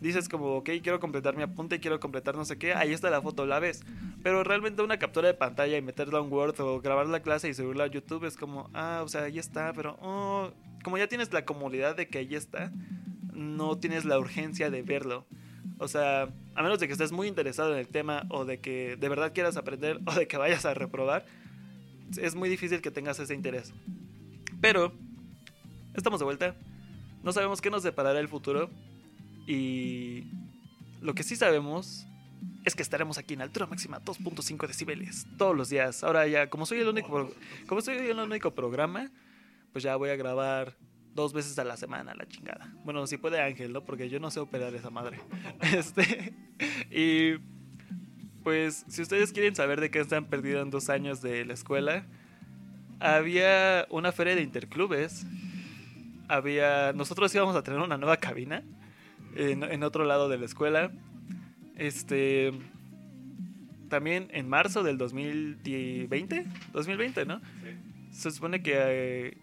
Dices 0.00 0.28
como, 0.28 0.56
ok, 0.56 0.70
quiero 0.82 1.00
completar 1.00 1.36
mi 1.36 1.42
apunte, 1.42 1.80
quiero 1.80 1.98
completar 1.98 2.36
no 2.36 2.44
sé 2.44 2.56
qué, 2.56 2.72
ahí 2.72 2.92
está 2.92 3.10
la 3.10 3.20
foto, 3.20 3.46
la 3.46 3.58
ves. 3.58 3.82
Pero 4.22 4.44
realmente 4.44 4.82
una 4.82 4.98
captura 4.98 5.28
de 5.28 5.34
pantalla 5.34 5.76
y 5.76 5.82
meterla 5.82 6.18
a 6.18 6.22
un 6.22 6.32
Word 6.32 6.60
o 6.60 6.80
grabar 6.80 7.06
la 7.06 7.20
clase 7.20 7.48
y 7.48 7.54
subirla 7.54 7.84
a 7.84 7.88
YouTube 7.88 8.24
es 8.24 8.36
como, 8.36 8.70
ah, 8.74 9.02
o 9.04 9.08
sea, 9.08 9.24
ahí 9.24 9.38
está, 9.38 9.72
pero 9.72 9.96
oh, 10.00 10.52
como 10.84 10.98
ya 10.98 11.08
tienes 11.08 11.32
la 11.32 11.44
comodidad 11.44 11.96
de 11.96 12.08
que 12.08 12.18
ahí 12.18 12.34
está, 12.34 12.72
no 13.32 13.78
tienes 13.78 14.04
la 14.04 14.18
urgencia 14.18 14.70
de 14.70 14.82
verlo. 14.82 15.26
O 15.78 15.88
sea, 15.88 16.28
a 16.54 16.62
menos 16.62 16.80
de 16.80 16.86
que 16.86 16.92
estés 16.92 17.12
muy 17.12 17.28
interesado 17.28 17.72
en 17.72 17.78
el 17.78 17.88
tema 17.88 18.24
o 18.30 18.44
de 18.44 18.60
que 18.60 18.96
de 18.96 19.08
verdad 19.08 19.32
quieras 19.32 19.56
aprender 19.56 20.00
o 20.06 20.12
de 20.12 20.26
que 20.26 20.36
vayas 20.36 20.64
a 20.64 20.74
reprobar, 20.74 21.24
es 22.16 22.34
muy 22.34 22.48
difícil 22.48 22.80
que 22.80 22.90
tengas 22.90 23.18
ese 23.18 23.34
interés. 23.34 23.72
Pero, 24.60 24.92
estamos 25.94 26.20
de 26.20 26.24
vuelta. 26.24 26.56
No 27.22 27.32
sabemos 27.32 27.60
qué 27.60 27.70
nos 27.70 27.82
deparará 27.82 28.18
el 28.18 28.28
futuro. 28.28 28.70
Y 29.48 30.24
lo 31.00 31.14
que 31.14 31.22
sí 31.22 31.34
sabemos 31.34 32.06
es 32.66 32.74
que 32.74 32.82
estaremos 32.82 33.16
aquí 33.16 33.32
en 33.32 33.40
altura 33.40 33.66
máxima 33.66 33.98
2.5 34.04 34.66
decibeles 34.66 35.26
todos 35.38 35.56
los 35.56 35.70
días. 35.70 36.04
Ahora 36.04 36.26
ya, 36.26 36.50
como 36.50 36.66
soy 36.66 36.80
el 36.80 36.88
único, 36.88 37.30
como 37.66 37.80
soy 37.80 37.96
el 37.96 38.18
único 38.18 38.54
programa, 38.54 39.10
pues 39.72 39.82
ya 39.82 39.96
voy 39.96 40.10
a 40.10 40.16
grabar 40.16 40.76
dos 41.14 41.32
veces 41.32 41.58
a 41.58 41.64
la 41.64 41.78
semana, 41.78 42.14
la 42.14 42.28
chingada. 42.28 42.70
Bueno, 42.84 43.06
si 43.06 43.16
puede 43.16 43.40
Ángel, 43.40 43.72
¿no? 43.72 43.82
Porque 43.86 44.10
yo 44.10 44.20
no 44.20 44.30
sé 44.30 44.38
operar 44.38 44.74
esa 44.74 44.90
madre. 44.90 45.18
Este, 45.74 46.34
y 46.90 47.38
pues, 48.44 48.84
si 48.86 49.00
ustedes 49.00 49.32
quieren 49.32 49.56
saber 49.56 49.80
de 49.80 49.90
qué 49.90 50.00
están 50.00 50.26
perdidos 50.26 50.62
en 50.62 50.70
dos 50.70 50.90
años 50.90 51.22
de 51.22 51.46
la 51.46 51.54
escuela, 51.54 52.04
había 53.00 53.86
una 53.88 54.12
feria 54.12 54.34
de 54.34 54.42
interclubes. 54.42 55.24
Había. 56.28 56.92
Nosotros 56.92 57.34
íbamos 57.34 57.56
a 57.56 57.62
tener 57.62 57.80
una 57.80 57.96
nueva 57.96 58.18
cabina 58.18 58.62
en, 59.36 59.62
en 59.62 59.82
otro 59.82 60.04
lado 60.04 60.28
de 60.28 60.38
la 60.38 60.44
escuela. 60.44 60.90
Este. 61.76 62.52
También 63.88 64.28
en 64.32 64.48
marzo 64.48 64.82
del 64.82 64.98
2020, 64.98 66.46
2020, 66.72 67.24
¿no? 67.24 67.40
Se 68.10 68.30
supone 68.30 68.62
que 68.62 68.74
eh, 68.76 69.38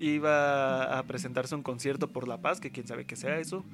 iba 0.00 0.98
a 0.98 1.02
presentarse 1.02 1.54
un 1.54 1.62
concierto 1.62 2.08
por 2.08 2.26
la 2.26 2.40
paz, 2.40 2.60
que 2.60 2.70
quién 2.70 2.86
sabe 2.86 3.04
qué 3.04 3.16
sea 3.16 3.38
eso. 3.38 3.64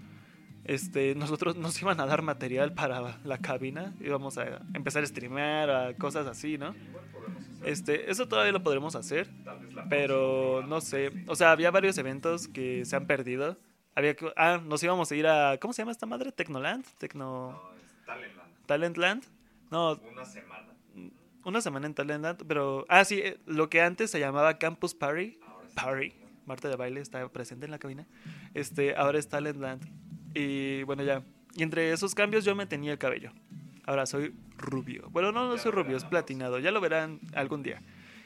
Este, 0.64 1.14
nosotros 1.14 1.56
nos 1.56 1.80
iban 1.80 2.00
a 2.00 2.06
dar 2.06 2.22
material 2.22 2.74
para 2.74 3.18
la 3.24 3.38
cabina, 3.38 3.94
íbamos 4.00 4.38
a 4.38 4.62
empezar 4.74 5.02
a 5.02 5.06
streamear, 5.06 5.70
a 5.70 5.94
cosas 5.94 6.26
así, 6.26 6.58
¿no? 6.58 6.74
Este, 7.64 8.11
eso 8.11 8.28
todavía 8.28 8.52
lo 8.52 8.62
podremos 8.62 8.94
hacer, 8.94 9.30
pero 9.88 10.62
no 10.66 10.80
sé, 10.80 11.11
o 11.26 11.34
sea, 11.34 11.52
había 11.52 11.70
varios 11.70 11.96
eventos 11.98 12.48
que 12.48 12.84
se 12.84 12.96
han 12.96 13.06
perdido. 13.06 13.58
Había 13.95 14.14
que- 14.16 14.32
ah, 14.36 14.61
nos 14.64 14.82
íbamos 14.82 15.11
a 15.11 15.16
ir 15.16 15.26
a 15.26 15.59
¿cómo 15.61 15.72
se 15.72 15.82
llama 15.82 15.93
esta 15.93 16.07
madre? 16.07 16.32
Tecnoland, 16.32 16.84
Tecno 16.99 17.53
No, 17.53 17.74
es 17.76 18.07
Talentland. 18.07 18.66
Talentland. 18.66 19.24
No, 19.70 19.93
Una 20.12 20.24
semana. 20.24 20.66
una 21.45 21.61
semana 21.61 21.86
en 21.86 21.95
Talentland, 21.95 22.45
pero 22.47 22.84
ah 22.88 23.05
sí, 23.05 23.20
eh, 23.22 23.38
lo 23.47 23.68
que 23.70 23.80
antes 23.82 24.11
se 24.11 24.20
llamaba 24.20 24.59
Campus 24.59 24.95
Party. 24.95 25.38
Party, 25.74 26.12
Marta 26.47 26.68
de 26.68 26.76
baile 26.76 27.01
está 27.01 27.26
presente 27.28 27.64
en 27.66 27.70
la 27.70 27.78
cabina. 27.78 28.07
Este, 28.55 28.97
ahora 28.97 29.18
es 29.18 29.28
Talentland. 29.28 29.82
Y 30.34 30.82
bueno, 30.84 31.03
ya. 31.03 31.22
Y 31.55 31.62
entre 31.62 31.93
esos 31.93 32.14
cambios 32.14 32.45
yo 32.45 32.55
me 32.55 32.66
tenía 32.66 32.93
el 32.93 32.99
cabello. 32.99 33.32
Ahora 33.86 34.07
soy 34.07 34.34
rubio. 34.57 35.09
Bueno, 35.11 35.32
no, 35.32 35.49
no 35.49 35.59
soy 35.59 35.72
rubio, 35.72 35.97
es 35.97 36.05
platinado. 36.05 36.59
Ya 36.59 36.70
lo 36.70 36.80
verán 36.80 37.20
algún 37.34 37.62
día. 37.62 37.80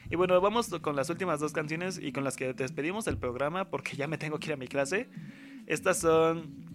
Y 0.09 0.15
bueno, 0.15 0.39
vamos 0.41 0.69
con 0.81 0.95
las 0.95 1.09
últimas 1.09 1.39
dos 1.39 1.51
canciones 1.53 1.97
y 1.99 2.11
con 2.11 2.23
las 2.23 2.35
que 2.37 2.53
despedimos 2.53 3.07
el 3.07 3.17
programa 3.17 3.65
porque 3.69 3.95
ya 3.95 4.07
me 4.07 4.17
tengo 4.19 4.37
que 4.39 4.47
ir 4.47 4.53
a 4.53 4.57
mi 4.57 4.67
clase. 4.67 5.09
Estas 5.67 5.99
son... 5.99 6.65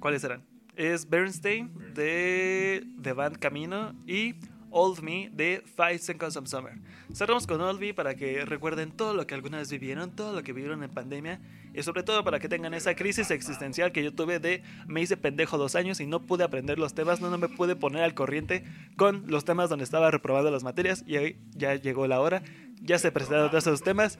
¿Cuáles 0.00 0.24
eran? 0.24 0.42
Es 0.76 1.08
Bernstein 1.08 1.70
de 1.94 2.84
The 3.00 3.12
Band 3.12 3.38
Camino 3.38 3.94
y 4.06 4.34
Old 4.70 5.00
Me 5.00 5.30
de 5.32 5.62
Five 5.76 5.98
Seconds 5.98 6.36
of 6.36 6.48
Summer. 6.48 6.74
Cerramos 7.14 7.46
con 7.46 7.60
Old 7.60 7.78
Me 7.78 7.94
para 7.94 8.14
que 8.14 8.44
recuerden 8.44 8.90
todo 8.90 9.14
lo 9.14 9.26
que 9.26 9.34
alguna 9.34 9.58
vez 9.58 9.70
vivieron, 9.70 10.10
todo 10.10 10.34
lo 10.34 10.42
que 10.42 10.52
vivieron 10.52 10.82
en 10.82 10.90
pandemia 10.90 11.40
y 11.74 11.82
sobre 11.82 12.02
todo 12.02 12.24
para 12.24 12.40
que 12.40 12.48
tengan 12.48 12.74
esa 12.74 12.94
crisis 12.96 13.30
existencial 13.30 13.92
que 13.92 14.02
yo 14.02 14.12
tuve 14.12 14.40
de 14.40 14.62
me 14.86 15.02
hice 15.02 15.16
pendejo 15.16 15.58
dos 15.58 15.74
años 15.74 16.00
y 16.00 16.06
no 16.06 16.22
pude 16.22 16.44
aprender 16.44 16.78
los 16.78 16.94
temas, 16.94 17.20
no, 17.20 17.30
no 17.30 17.38
me 17.38 17.48
pude 17.48 17.76
poner 17.76 18.02
al 18.02 18.14
corriente 18.14 18.64
con 18.96 19.24
los 19.26 19.44
temas 19.44 19.70
donde 19.70 19.84
estaba 19.84 20.10
reprobando 20.10 20.50
las 20.50 20.64
materias 20.64 21.04
y 21.06 21.16
hoy 21.16 21.36
ya 21.54 21.74
llegó 21.74 22.06
la 22.06 22.20
hora, 22.20 22.42
ya 22.80 22.98
se 22.98 23.12
presentaron 23.12 23.50
todos 23.50 23.66
esos 23.66 23.82
temas 23.82 24.18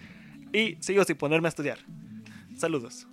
y 0.53 0.77
sigo 0.81 1.05
sin 1.05 1.17
ponerme 1.17 1.49
a 1.49 1.51
estudiar. 1.51 1.79
Saludos. 2.57 3.07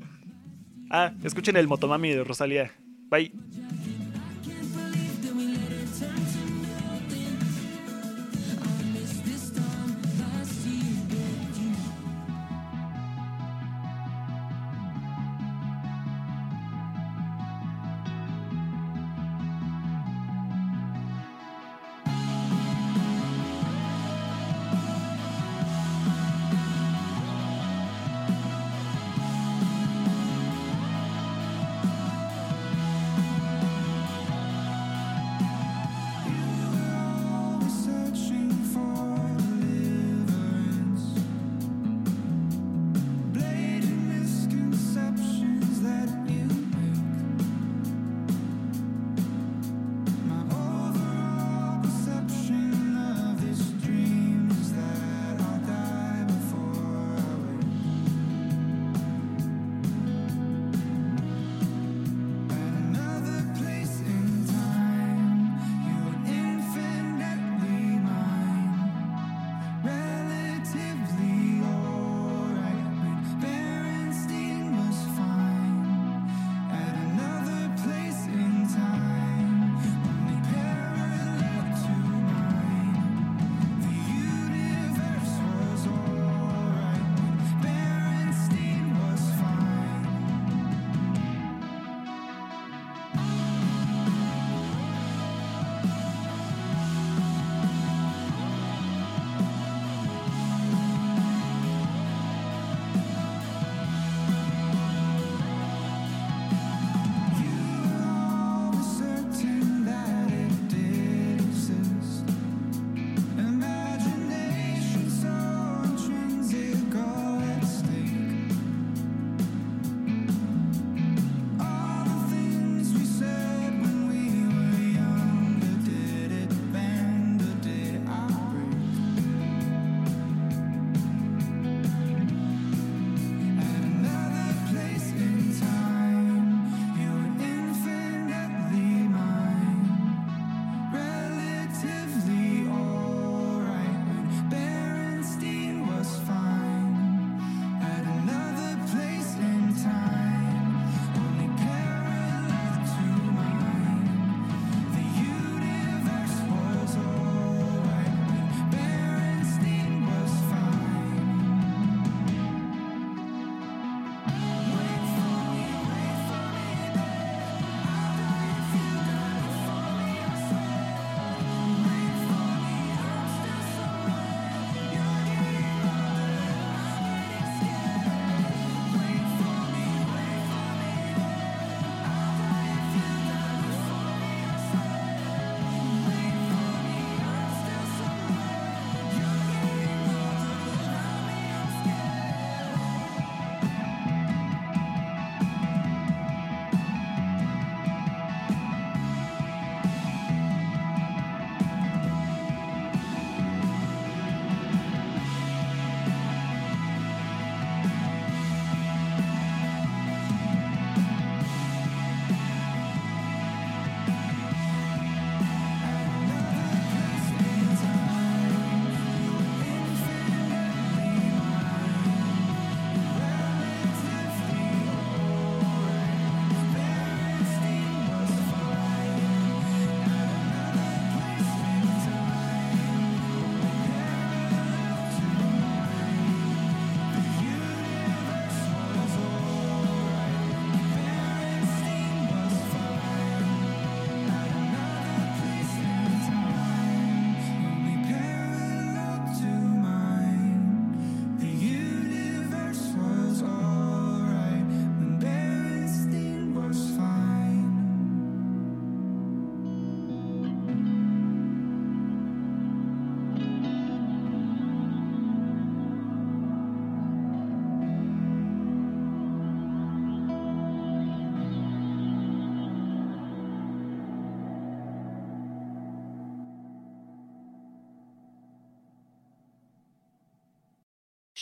Ah, 0.89 1.11
escuchen 1.23 1.55
el 1.55 1.67
Motomami 1.67 2.09
de 2.09 2.23
Rosalía. 2.23 2.71
Bye. 3.09 3.31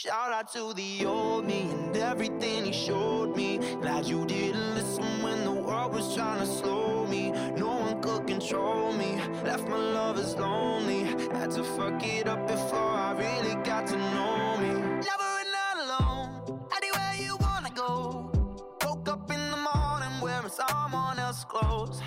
Shout 0.08 0.32
out 0.32 0.48
to 0.54 0.74
the 0.74 1.06
old 1.06 1.46
me 1.46 1.70
and 1.70 1.98
everything 1.98 2.64
he 2.64 2.72
showed 2.72 3.36
me. 3.36 3.58
Glad 3.82 4.06
you 4.06 4.26
didn't 4.26 4.74
listen 4.74 5.04
when 5.22 5.44
the 5.44 5.52
world 5.52 5.94
was 5.94 6.16
trying 6.16 6.40
to 6.40 6.46
slow 6.46 7.06
me. 7.06 7.32
No 7.58 7.68
one 7.76 8.02
could 8.02 8.26
control 8.26 8.94
me. 8.94 9.18
Left 9.44 9.68
my 9.68 9.76
lovers 9.76 10.34
lonely. 10.38 11.04
Had 11.34 11.52
to 11.52 11.64
fuck 11.76 12.02
it 12.06 12.26
up 12.26 12.48
before 12.48 12.80
I 12.80 13.12
really 13.18 13.56
got 13.66 13.86
to 13.88 13.98
know 13.98 14.58
me. 14.62 14.70
Never 15.10 15.32
and 15.42 15.52
not 15.60 15.76
alone. 15.84 16.62
Anywhere 16.78 17.14
you 17.20 17.36
wanna 17.42 17.72
go. 17.76 18.32
Woke 18.86 19.10
up 19.10 19.30
in 19.30 19.52
the 19.52 19.58
morning 19.58 20.22
wearing 20.22 20.48
someone 20.48 21.20
else's 21.20 21.44
clothes. 21.44 22.02